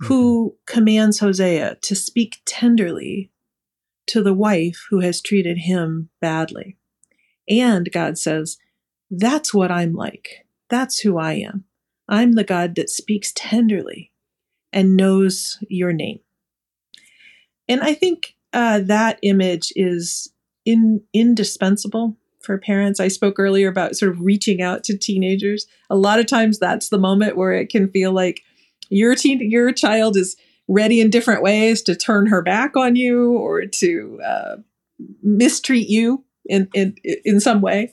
[0.00, 0.74] who mm-hmm.
[0.74, 3.30] commands Hosea to speak tenderly
[4.08, 6.76] to the wife who has treated him badly.
[7.48, 8.58] And God says,
[9.10, 10.46] That's what I'm like.
[10.68, 11.64] That's who I am.
[12.08, 14.12] I'm the God that speaks tenderly
[14.72, 16.20] and knows your name.
[17.68, 20.32] And I think uh, that image is
[20.64, 23.00] in, indispensable for parents.
[23.00, 25.66] I spoke earlier about sort of reaching out to teenagers.
[25.90, 28.42] A lot of times that's the moment where it can feel like
[28.88, 30.36] your teen, your child is
[30.68, 34.56] ready in different ways to turn her back on you or to uh,
[35.22, 37.92] mistreat you in, in in some way.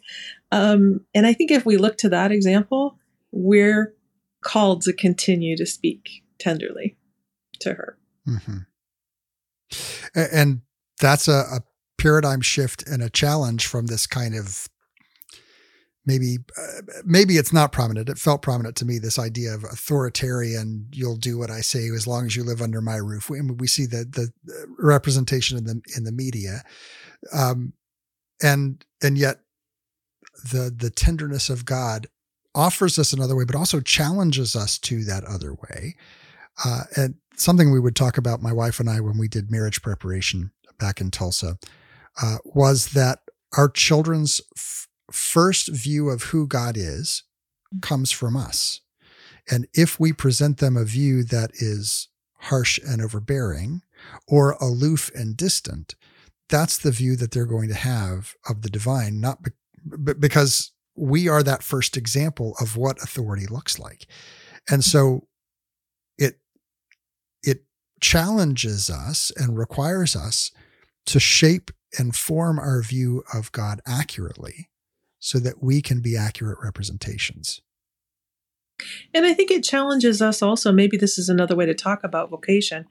[0.52, 2.98] Um, and I think if we look to that example,
[3.32, 3.94] we're
[4.42, 6.96] called to continue to speak tenderly
[7.60, 7.98] to her.
[8.28, 8.58] Mm-hmm.
[10.16, 10.62] And
[11.02, 11.64] that's a, a
[11.98, 14.68] paradigm shift and a challenge from this kind of
[16.06, 18.10] maybe uh, maybe it's not prominent.
[18.10, 22.08] It felt prominent to me this idea of authoritarian you'll do what i say as
[22.08, 23.30] long as you live under my roof.
[23.30, 24.32] We, we see the the
[24.78, 26.64] representation in the in the media.
[27.34, 27.74] Um,
[28.42, 29.40] and and yet
[30.52, 32.08] the the tenderness of god
[32.54, 35.96] offers us another way but also challenges us to that other way.
[36.64, 39.82] Uh, and something we would talk about my wife and i when we did marriage
[39.82, 41.58] preparation back in tulsa
[42.22, 43.20] uh, was that
[43.58, 44.42] our children's
[45.16, 47.24] first view of who God is
[47.82, 48.82] comes from us.
[49.50, 53.82] And if we present them a view that is harsh and overbearing
[54.28, 55.96] or aloof and distant,
[56.50, 59.52] that's the view that they're going to have of the divine, not be-
[60.14, 64.08] because we are that first example of what authority looks like.
[64.70, 65.28] And so
[66.18, 66.40] it
[67.44, 67.66] it
[68.00, 70.52] challenges us and requires us
[71.08, 74.70] to shape and form our view of God accurately
[75.26, 77.60] so that we can be accurate representations.
[79.12, 82.30] And I think it challenges us also, maybe this is another way to talk about
[82.30, 82.86] vocation,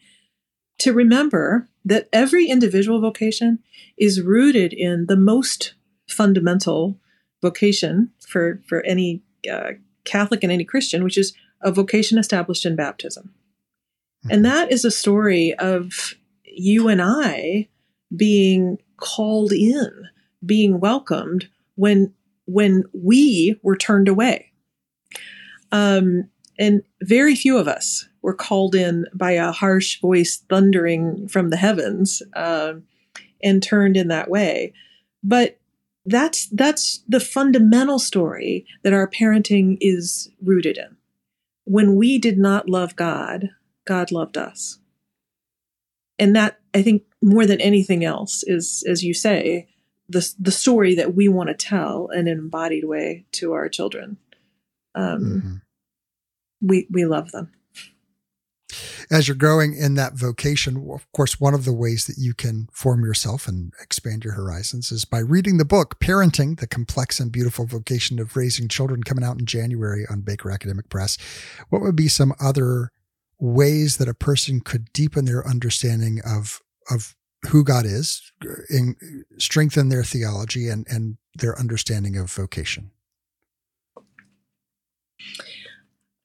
[0.80, 3.60] to remember that every individual vocation
[3.96, 5.74] is rooted in the most
[6.08, 6.98] fundamental
[7.40, 9.74] vocation for, for any uh,
[10.04, 13.32] Catholic and any Christian, which is a vocation established in baptism.
[14.24, 14.30] Mm-hmm.
[14.32, 17.68] And that is a story of you and I
[18.16, 20.08] being called in,
[20.44, 22.12] being welcomed when
[22.46, 24.52] when we were turned away.
[25.72, 26.28] Um,
[26.58, 31.56] and very few of us were called in by a harsh voice thundering from the
[31.56, 32.74] heavens uh,
[33.42, 34.72] and turned in that way.
[35.22, 35.58] But
[36.06, 40.96] that's that's the fundamental story that our parenting is rooted in.
[41.64, 43.50] When we did not love God,
[43.86, 44.78] God loved us.
[46.18, 49.68] And that I think more than anything else is, as you say,
[50.08, 54.18] the the story that we want to tell in an embodied way to our children.
[54.94, 55.54] Um, mm-hmm.
[56.60, 57.52] We we love them.
[59.10, 62.68] As you're growing in that vocation, of course, one of the ways that you can
[62.72, 67.30] form yourself and expand your horizons is by reading the book Parenting: The Complex and
[67.30, 71.18] Beautiful Vocation of Raising Children, coming out in January on Baker Academic Press.
[71.68, 72.90] What would be some other
[73.38, 77.14] ways that a person could deepen their understanding of of
[77.48, 78.32] who God is,
[78.70, 78.96] in,
[79.38, 82.90] strengthen their theology and, and their understanding of vocation?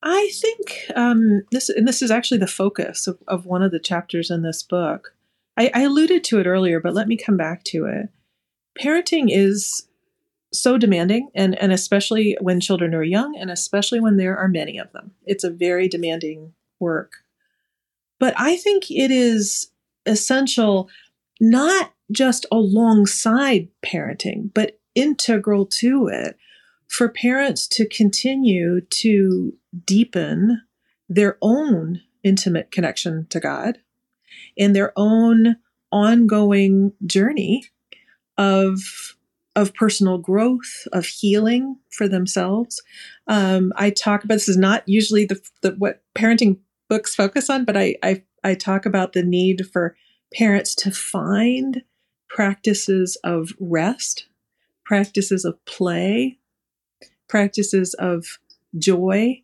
[0.01, 3.79] I think um, this, and this is actually the focus of, of one of the
[3.79, 5.13] chapters in this book.
[5.57, 8.09] I, I alluded to it earlier, but let me come back to it.
[8.81, 9.87] Parenting is
[10.53, 14.77] so demanding, and, and especially when children are young, and especially when there are many
[14.77, 15.11] of them.
[15.25, 17.13] It's a very demanding work.
[18.19, 19.69] But I think it is
[20.05, 20.89] essential
[21.39, 26.37] not just alongside parenting, but integral to it
[26.87, 29.53] for parents to continue to
[29.85, 30.61] deepen
[31.07, 33.79] their own intimate connection to God
[34.57, 35.57] and their own
[35.91, 37.63] ongoing journey
[38.37, 39.15] of
[39.55, 42.81] of personal growth, of healing for themselves.
[43.27, 47.65] Um, I talk about this is not usually the, the what parenting books focus on,
[47.65, 49.95] but I, I I talk about the need for
[50.33, 51.83] parents to find
[52.27, 54.27] practices of rest,
[54.85, 56.37] practices of play,
[57.27, 58.39] practices of
[58.77, 59.41] joy.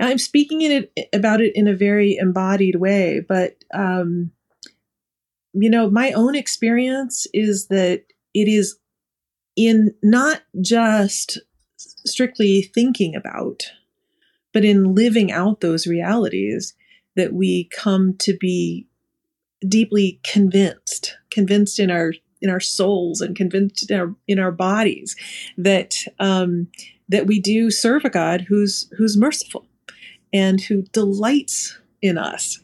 [0.00, 4.30] I'm speaking in it about it in a very embodied way, but um,
[5.52, 8.04] you know, my own experience is that
[8.34, 8.78] it is
[9.56, 11.38] in not just
[11.78, 13.64] strictly thinking about,
[14.52, 16.74] but in living out those realities
[17.16, 18.87] that we come to be
[19.66, 25.16] deeply convinced, convinced in our in our souls and convinced in our in our bodies
[25.56, 26.68] that um,
[27.08, 29.66] that we do serve a God who's who's merciful
[30.32, 32.60] and who delights in us.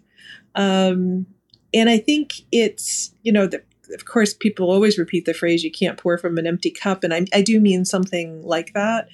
[0.54, 1.26] Um,
[1.72, 5.70] and I think it's you know the, of course people always repeat the phrase you
[5.70, 9.08] can't pour from an empty cup, and I, I do mean something like that.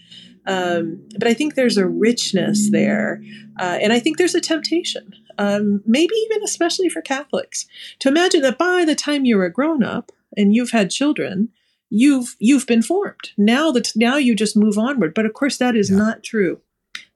[0.47, 3.23] Um, but I think there's a richness there,
[3.61, 7.67] uh, and I think there's a temptation um, maybe even especially for Catholics,
[8.01, 11.49] to imagine that by the time you're a grown up and you've had children,
[11.89, 13.31] you've you've been formed.
[13.39, 15.15] Now that now you just move onward.
[15.15, 15.97] But of course, that is yeah.
[15.97, 16.61] not true.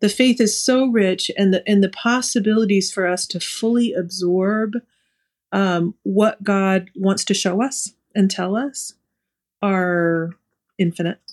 [0.01, 4.73] The faith is so rich, and the and the possibilities for us to fully absorb
[5.53, 8.95] um, what God wants to show us and tell us
[9.61, 10.31] are
[10.79, 11.24] infinite.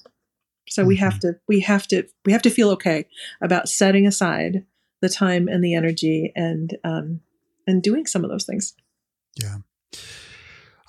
[0.71, 0.87] So mm-hmm.
[0.87, 3.05] we have to we have to we have to feel okay
[3.41, 4.65] about setting aside
[5.01, 7.19] the time and the energy and um,
[7.67, 8.73] and doing some of those things.
[9.35, 9.57] Yeah.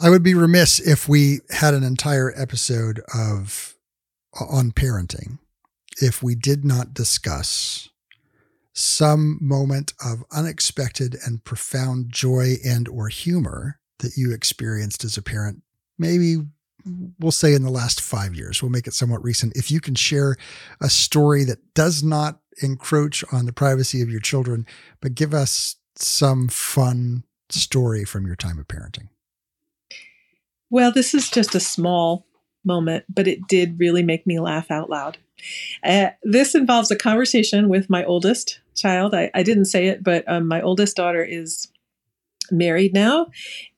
[0.00, 3.76] I would be remiss if we had an entire episode of
[4.40, 5.38] on parenting
[6.00, 7.90] if we did not discuss
[8.72, 15.22] some moment of unexpected and profound joy and or humor that you experienced as a
[15.22, 15.62] parent
[15.98, 16.38] maybe
[17.18, 19.94] we'll say in the last 5 years we'll make it somewhat recent if you can
[19.94, 20.36] share
[20.80, 24.66] a story that does not encroach on the privacy of your children,
[25.00, 29.08] but give us some fun story from your time of parenting.
[30.70, 32.26] Well, this is just a small
[32.64, 35.18] moment, but it did really make me laugh out loud.
[35.84, 39.14] Uh, this involves a conversation with my oldest child.
[39.14, 41.68] I, I didn't say it, but um, my oldest daughter is
[42.50, 43.26] married now,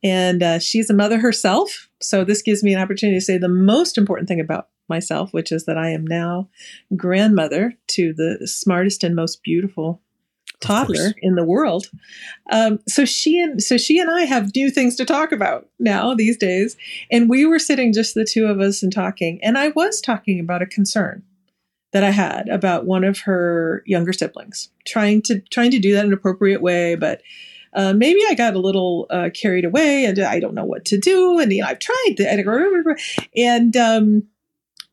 [0.03, 1.89] and uh, she's a mother herself.
[2.05, 5.51] So this gives me an opportunity to say the most important thing about myself, which
[5.51, 6.49] is that I am now
[6.97, 10.01] grandmother to the smartest and most beautiful
[10.61, 11.91] toddler in the world.
[12.51, 16.15] Um, so she and so she and I have new things to talk about now
[16.15, 16.77] these days.
[17.11, 20.41] And we were sitting just the two of us and talking, and I was talking
[20.41, 21.23] about a concern
[21.93, 26.01] that I had about one of her younger siblings, trying to trying to do that
[26.01, 27.23] in an appropriate way, but
[27.75, 30.99] uh, maybe I got a little uh, carried away and I don't know what to
[30.99, 31.39] do.
[31.39, 32.17] And you know, I've tried.
[33.37, 34.29] And um,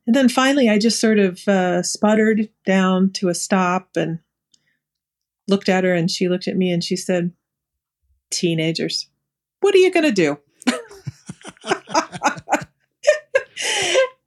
[0.07, 4.19] and then finally, I just sort of uh, sputtered down to a stop and
[5.47, 7.32] looked at her, and she looked at me and she said,
[8.32, 9.09] Teenagers,
[9.59, 10.38] what are you going to do?
[11.65, 11.75] and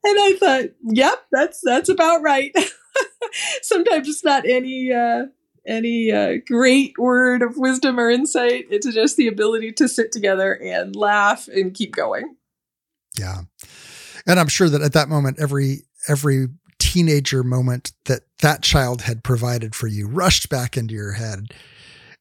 [0.03, 2.55] I thought, yep, that's that's about right.
[3.61, 5.25] Sometimes it's not any uh,
[5.67, 8.65] any uh, great word of wisdom or insight.
[8.69, 12.35] It's just the ability to sit together and laugh and keep going.
[13.17, 13.41] Yeah.
[14.27, 16.47] And I'm sure that at that moment, every every
[16.79, 21.53] teenager moment that that child had provided for you rushed back into your head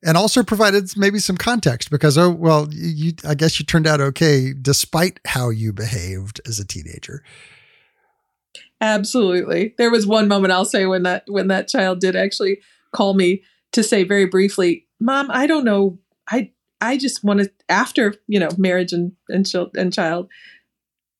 [0.04, 4.00] and also provided maybe some context because oh well you i guess you turned out
[4.00, 7.22] okay despite how you behaved as a teenager
[8.80, 12.60] absolutely there was one moment i'll say when that when that child did actually
[12.94, 13.42] call me
[13.72, 18.40] to say very briefly mom i don't know i i just want to after you
[18.40, 20.28] know marriage and and child and child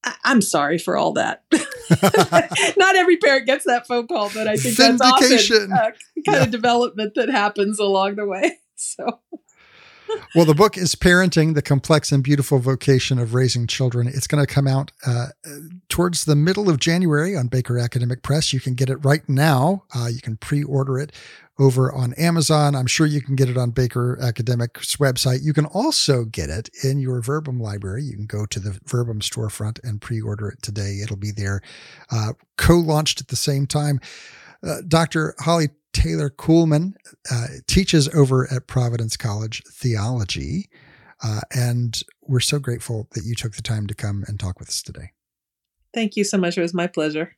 [0.05, 1.45] I, am sorry for all that.
[2.77, 5.95] Not every parent gets that phone call, but I think that's often uh, kind
[6.27, 6.43] yeah.
[6.43, 8.59] of development that happens along the way.
[8.77, 9.20] So.
[10.35, 14.09] well, the book is Parenting the Complex and Beautiful Vocation of Raising Children.
[14.09, 15.29] It's going to come out uh,
[15.89, 18.53] towards the middle of January on Baker Academic Press.
[18.53, 19.85] You can get it right now.
[19.95, 21.12] Uh, you can pre order it
[21.59, 22.74] over on Amazon.
[22.74, 25.42] I'm sure you can get it on Baker Academic's website.
[25.42, 28.02] You can also get it in your Verbum library.
[28.02, 31.00] You can go to the Verbum storefront and pre order it today.
[31.02, 31.61] It'll be there,
[32.11, 34.00] uh, co launched at the same time.
[34.62, 35.34] Uh, Dr.
[35.40, 36.94] Holly Taylor Coolman
[37.30, 40.68] uh, teaches over at Providence College theology.
[41.22, 44.68] Uh, and we're so grateful that you took the time to come and talk with
[44.68, 45.12] us today.
[45.94, 46.59] Thank you so much.
[46.59, 47.36] It was my pleasure.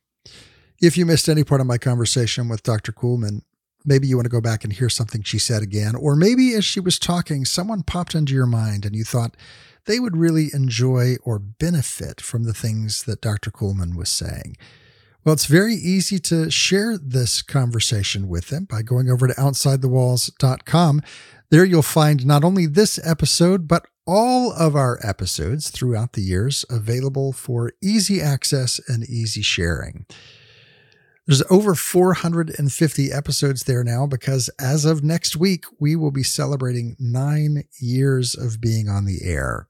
[0.81, 2.91] If you missed any part of my conversation with Dr.
[2.91, 3.41] Coolman,
[3.87, 6.65] maybe you want to go back and hear something she said again, or maybe as
[6.65, 9.35] she was talking, someone popped into your mind and you thought
[9.85, 13.49] they would really enjoy or benefit from the things that Dr.
[13.49, 14.57] Coolman was saying.
[15.23, 21.01] Well, it's very easy to share this conversation with them by going over to outsidethewalls.com.
[21.49, 26.65] There you'll find not only this episode, but all of our episodes throughout the years
[26.69, 30.05] available for easy access and easy sharing.
[31.27, 36.95] There's over 450 episodes there now because as of next week, we will be celebrating
[36.99, 39.67] nine years of being on the air.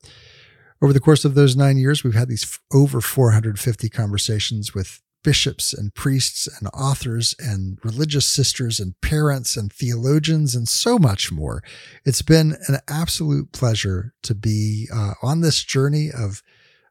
[0.83, 5.73] Over the course of those nine years, we've had these over 450 conversations with bishops
[5.73, 11.63] and priests and authors and religious sisters and parents and theologians and so much more.
[12.05, 16.43] It's been an absolute pleasure to be uh, on this journey of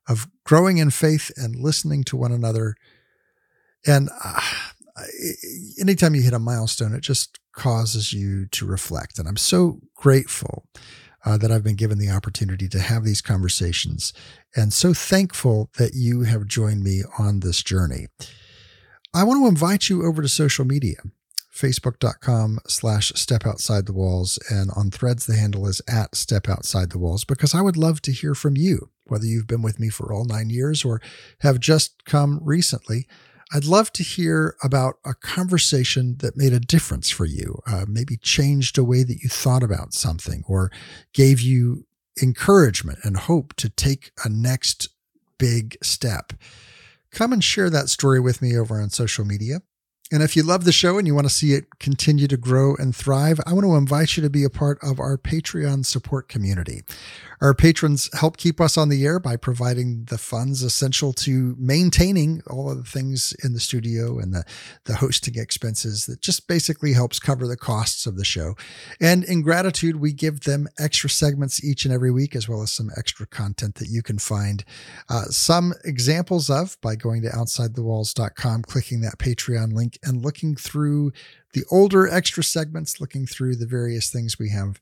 [0.09, 2.77] of growing in faith and listening to one another.
[3.87, 4.41] And uh,
[5.81, 9.19] anytime you hit a milestone, it just causes you to reflect.
[9.19, 10.67] And I'm so grateful
[11.25, 14.13] uh, that I've been given the opportunity to have these conversations
[14.55, 18.07] and so thankful that you have joined me on this journey.
[19.13, 20.97] I want to invite you over to social media
[21.53, 26.91] facebook.com slash step outside the walls and on threads the handle is at step outside
[26.91, 29.89] the walls because i would love to hear from you whether you've been with me
[29.89, 31.01] for all nine years or
[31.41, 33.07] have just come recently
[33.53, 38.17] I'd love to hear about a conversation that made a difference for you, uh, maybe
[38.17, 40.73] changed a way that you thought about something or
[41.13, 41.87] gave you
[42.21, 44.89] encouragement and hope to take a next
[45.39, 46.33] big step.
[47.13, 49.61] Come and share that story with me over on social media.
[50.13, 52.77] And if you love the show and you want to see it continue to grow
[52.77, 56.29] and thrive, I want to invite you to be a part of our Patreon support
[56.29, 56.83] community.
[57.41, 62.43] Our patrons help keep us on the air by providing the funds essential to maintaining
[62.47, 64.45] all of the things in the studio and the,
[64.85, 68.55] the hosting expenses that just basically helps cover the costs of the show.
[69.01, 72.73] And in gratitude, we give them extra segments each and every week, as well as
[72.73, 74.65] some extra content that you can find
[75.09, 81.13] uh, some examples of by going to outsidethewalls.com, clicking that Patreon link, and looking through
[81.53, 84.81] the older extra segments, looking through the various things we have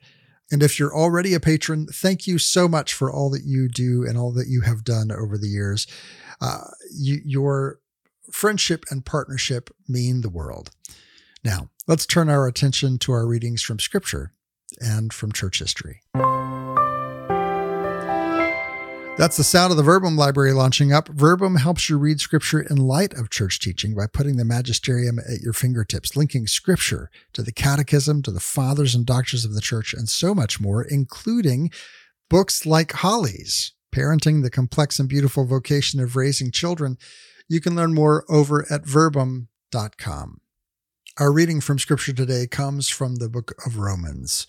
[0.50, 4.04] and if you're already a patron, thank you so much for all that you do
[4.06, 5.86] and all that you have done over the years.
[6.40, 7.80] Uh, you, your
[8.30, 10.70] friendship and partnership mean the world.
[11.44, 14.32] Now, let's turn our attention to our readings from Scripture
[14.80, 16.02] and from church history.
[19.24, 21.08] That's the sound of the Verbum library launching up.
[21.08, 25.40] Verbum helps you read scripture in light of church teaching by putting the magisterium at
[25.40, 29.94] your fingertips, linking scripture to the catechism, to the fathers and doctors of the church,
[29.94, 31.70] and so much more, including
[32.28, 36.98] books like Holly's, Parenting the Complex and Beautiful Vocation of Raising Children.
[37.48, 40.42] You can learn more over at verbum.com.
[41.16, 44.46] Our reading from scripture today comes from the book of Romans.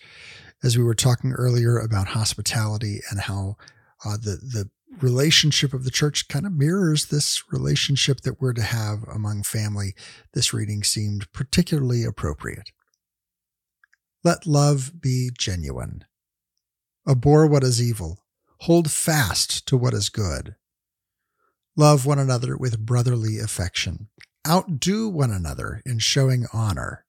[0.62, 3.56] As we were talking earlier about hospitality and how
[4.06, 4.70] uh, the the
[5.02, 9.94] relationship of the church kind of mirrors this relationship that we're to have among family.
[10.34, 12.72] This reading seemed particularly appropriate.
[14.24, 16.06] Let love be genuine.
[17.08, 18.20] Abhor what is evil.
[18.62, 20.56] Hold fast to what is good.
[21.76, 24.08] Love one another with brotherly affection.
[24.48, 27.06] Outdo one another in showing honor.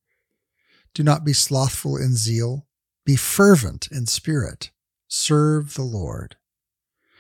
[0.92, 2.66] Do not be slothful in zeal.
[3.04, 4.70] Be fervent in spirit.
[5.08, 6.36] Serve the Lord.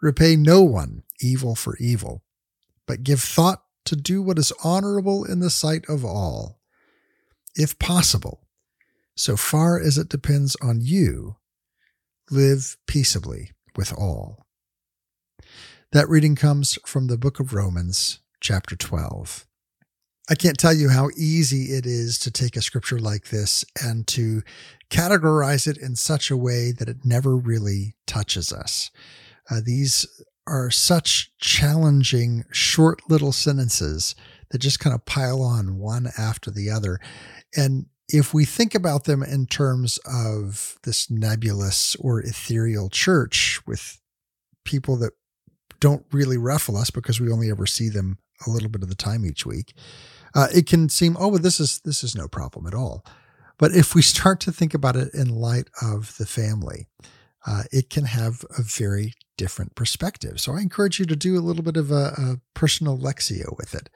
[0.00, 2.22] Repay no one evil for evil,
[2.86, 6.60] but give thought to do what is honorable in the sight of all.
[7.54, 8.46] If possible,
[9.14, 11.36] so far as it depends on you,
[12.30, 14.46] live peaceably with all.
[15.92, 19.46] That reading comes from the book of Romans, chapter 12.
[20.28, 24.06] I can't tell you how easy it is to take a scripture like this and
[24.08, 24.42] to
[24.90, 28.90] categorize it in such a way that it never really touches us.
[29.50, 30.06] Uh, these
[30.46, 34.14] are such challenging, short little sentences
[34.50, 37.00] that just kind of pile on one after the other.
[37.56, 44.00] And if we think about them in terms of this nebulous or ethereal church with
[44.64, 45.12] people that
[45.80, 48.94] don't really ruffle us because we only ever see them a little bit of the
[48.94, 49.74] time each week,
[50.34, 53.04] uh, it can seem, oh, well, this is this is no problem at all.
[53.58, 56.86] But if we start to think about it in light of the family,
[57.46, 60.40] uh, it can have a very different perspective.
[60.40, 63.74] So I encourage you to do a little bit of a, a personal lectio with
[63.74, 63.88] it.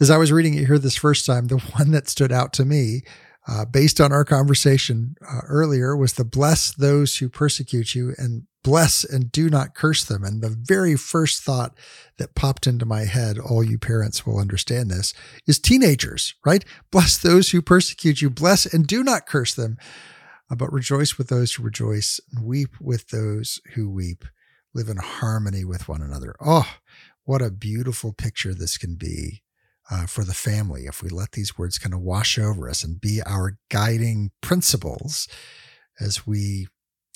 [0.00, 2.64] As I was reading it here this first time, the one that stood out to
[2.64, 3.02] me
[3.46, 8.46] uh, based on our conversation uh, earlier was the bless those who persecute you and
[8.62, 10.24] bless and do not curse them.
[10.24, 11.76] And the very first thought
[12.16, 15.12] that popped into my head, all you parents will understand this,
[15.46, 16.64] is teenagers, right?
[16.90, 19.76] Bless those who persecute you, bless and do not curse them,
[20.54, 24.24] but rejoice with those who rejoice and weep with those who weep.
[24.74, 26.34] Live in harmony with one another.
[26.44, 26.68] Oh,
[27.24, 29.42] what a beautiful picture this can be
[29.90, 33.00] uh, for the family if we let these words kind of wash over us and
[33.00, 35.28] be our guiding principles
[36.00, 36.66] as we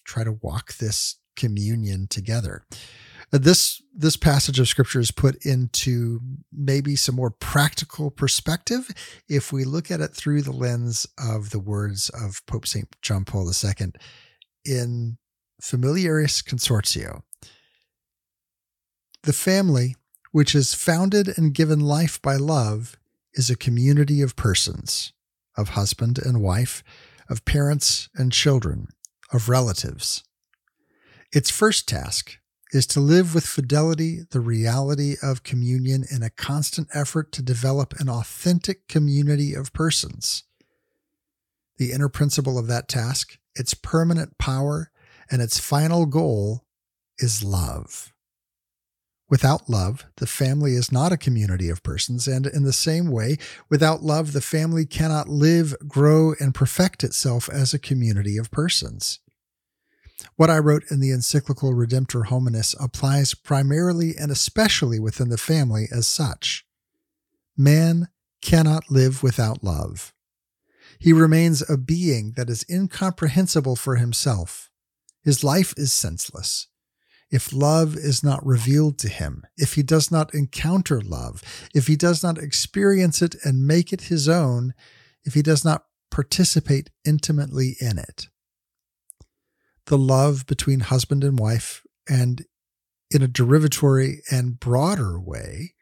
[0.05, 2.64] try to walk this communion together.
[3.32, 6.20] Uh, this this passage of scripture is put into
[6.53, 8.88] maybe some more practical perspective
[9.28, 12.88] if we look at it through the lens of the words of Pope St.
[13.03, 13.92] John Paul II
[14.64, 15.18] in
[15.61, 17.22] Familiaris Consortio.
[19.24, 19.96] The family
[20.30, 22.96] which is founded and given life by love,
[23.34, 25.12] is a community of persons,
[25.57, 26.82] of husband and wife,
[27.28, 28.88] of parents and children,
[29.32, 30.24] of relatives.
[31.32, 32.38] Its first task
[32.73, 37.95] is to live with fidelity the reality of communion in a constant effort to develop
[37.99, 40.45] an authentic community of persons.
[41.79, 44.91] The inner principle of that task, its permanent power,
[45.31, 46.64] and its final goal
[47.19, 48.12] is love.
[49.31, 53.37] Without love, the family is not a community of persons, and in the same way,
[53.69, 59.21] without love, the family cannot live, grow, and perfect itself as a community of persons.
[60.37, 65.89] What I wrote in the encyclical Redemptor Hominis applies primarily and especially within the family
[65.93, 66.66] as such.
[67.57, 68.09] Man
[68.43, 70.12] cannot live without love.
[70.99, 74.71] He remains a being that is incomprehensible for himself.
[75.23, 76.69] His life is senseless
[77.31, 81.43] if love is not revealed to him, if he does not encounter love,
[81.75, 84.75] if he does not experience it and make it his own,
[85.25, 88.29] if he does not participate intimately in it.
[89.89, 92.45] The love between husband and wife, and
[93.11, 95.72] in a derivatory and broader way,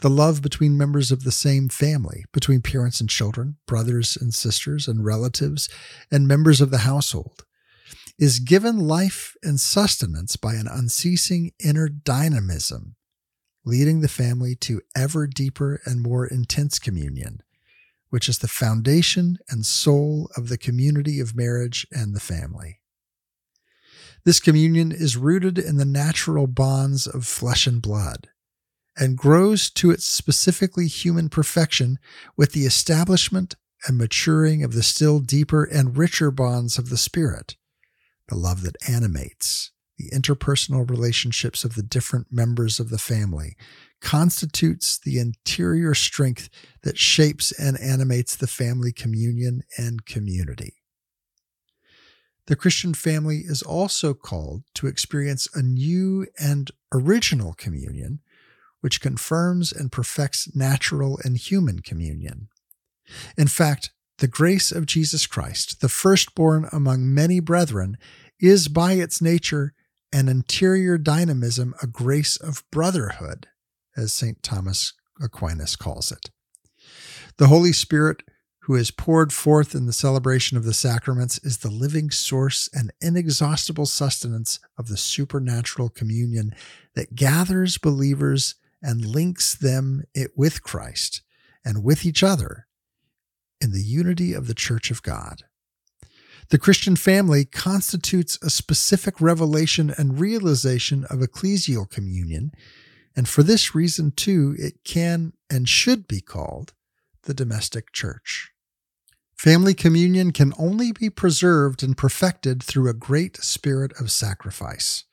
[0.00, 4.86] the love between members of the same family, between parents and children, brothers and sisters,
[4.86, 5.70] and relatives,
[6.10, 7.46] and members of the household
[8.18, 12.96] is given life and sustenance by an unceasing inner dynamism,
[13.64, 17.42] leading the family to ever deeper and more intense communion,
[18.10, 22.80] which is the foundation and soul of the community of marriage and the family.
[24.24, 28.28] This communion is rooted in the natural bonds of flesh and blood
[28.96, 31.98] and grows to its specifically human perfection
[32.36, 33.56] with the establishment
[33.86, 37.56] and maturing of the still deeper and richer bonds of the Spirit
[38.28, 43.56] the love that animates the interpersonal relationships of the different members of the family,
[44.00, 46.48] constitutes the interior strength
[46.82, 50.74] that shapes and animates the family communion and community.
[52.46, 58.20] The Christian family is also called to experience a new and original communion,
[58.80, 62.48] which confirms and perfects natural and human communion.
[63.36, 67.96] In fact, the grace of Jesus Christ, the firstborn among many brethren,
[68.38, 69.72] is by its nature
[70.12, 73.48] an interior dynamism, a grace of brotherhood,
[73.96, 74.42] as St.
[74.42, 76.30] Thomas Aquinas calls it.
[77.38, 78.22] The Holy Spirit,
[78.64, 82.90] who is poured forth in the celebration of the sacraments, is the living source and
[83.02, 86.54] inexhaustible sustenance of the supernatural communion
[86.94, 90.02] that gathers believers and links them
[90.34, 91.20] with Christ
[91.62, 92.66] and with each other
[93.60, 95.42] in the unity of the Church of God.
[96.48, 102.52] The Christian family constitutes a specific revelation and realization of ecclesial communion,
[103.14, 106.72] and for this reason, too, it can and should be called
[107.24, 108.52] the domestic church.
[109.44, 115.04] Family communion can only be preserved and perfected through a great spirit of sacrifice.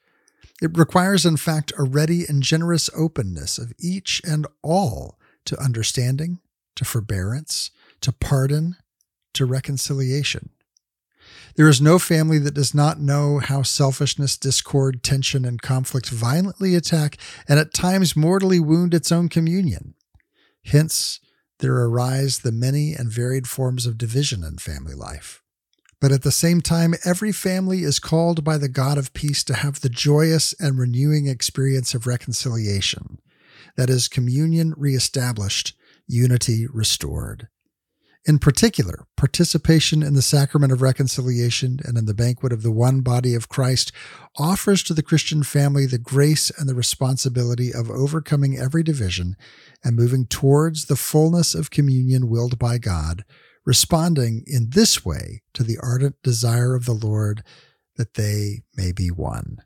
[0.61, 6.39] It requires, in fact, a ready and generous openness of each and all to understanding,
[6.77, 8.77] to forbearance, to pardon,
[9.33, 10.51] to reconciliation.
[11.57, 16.73] There is no family that does not know how selfishness, discord, tension, and conflict violently
[16.73, 17.17] attack
[17.49, 19.93] and at times mortally wound its own communion.
[20.63, 21.19] Hence,
[21.61, 25.41] there arise the many and varied forms of division in family life.
[25.99, 29.53] But at the same time, every family is called by the God of peace to
[29.53, 33.19] have the joyous and renewing experience of reconciliation.
[33.77, 35.73] that is, communion reestablished,
[36.07, 37.47] unity restored.
[38.23, 43.01] In particular, participation in the sacrament of reconciliation and in the banquet of the one
[43.01, 43.91] body of Christ
[44.37, 49.35] offers to the Christian family the grace and the responsibility of overcoming every division
[49.83, 53.25] and moving towards the fullness of communion willed by God,
[53.65, 57.43] responding in this way to the ardent desire of the Lord
[57.97, 59.57] that they may be one.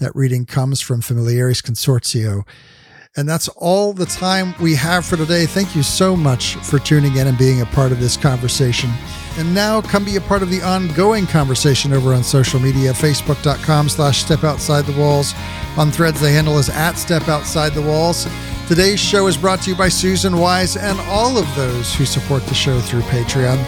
[0.00, 2.44] That reading comes from Familiaris Consortio
[3.16, 5.46] and that's all the time we have for today.
[5.46, 8.90] Thank you so much for tuning in and being a part of this conversation.
[9.38, 13.88] And now come be a part of the ongoing conversation over on social media, facebook.com
[13.88, 15.34] slash step outside the walls.
[15.76, 18.26] On threads, the handle is at step outside the walls.
[18.66, 22.44] Today's show is brought to you by Susan Wise and all of those who support
[22.46, 23.58] the show through Patreon.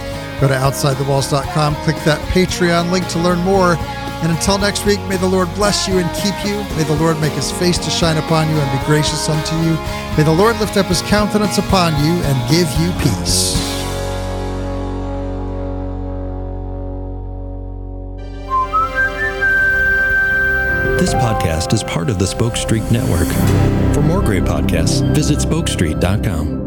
[0.40, 3.76] Go to outsidethewalls.com, click that Patreon link to learn more.
[4.22, 6.56] And until next week, may the Lord bless you and keep you.
[6.76, 9.74] May the Lord make his face to shine upon you and be gracious unto you.
[10.16, 13.54] May the Lord lift up his countenance upon you and give you peace.
[20.98, 23.28] This podcast is part of the Spoke Street Network.
[23.94, 26.65] For more great podcasts, visit spokestreet.com.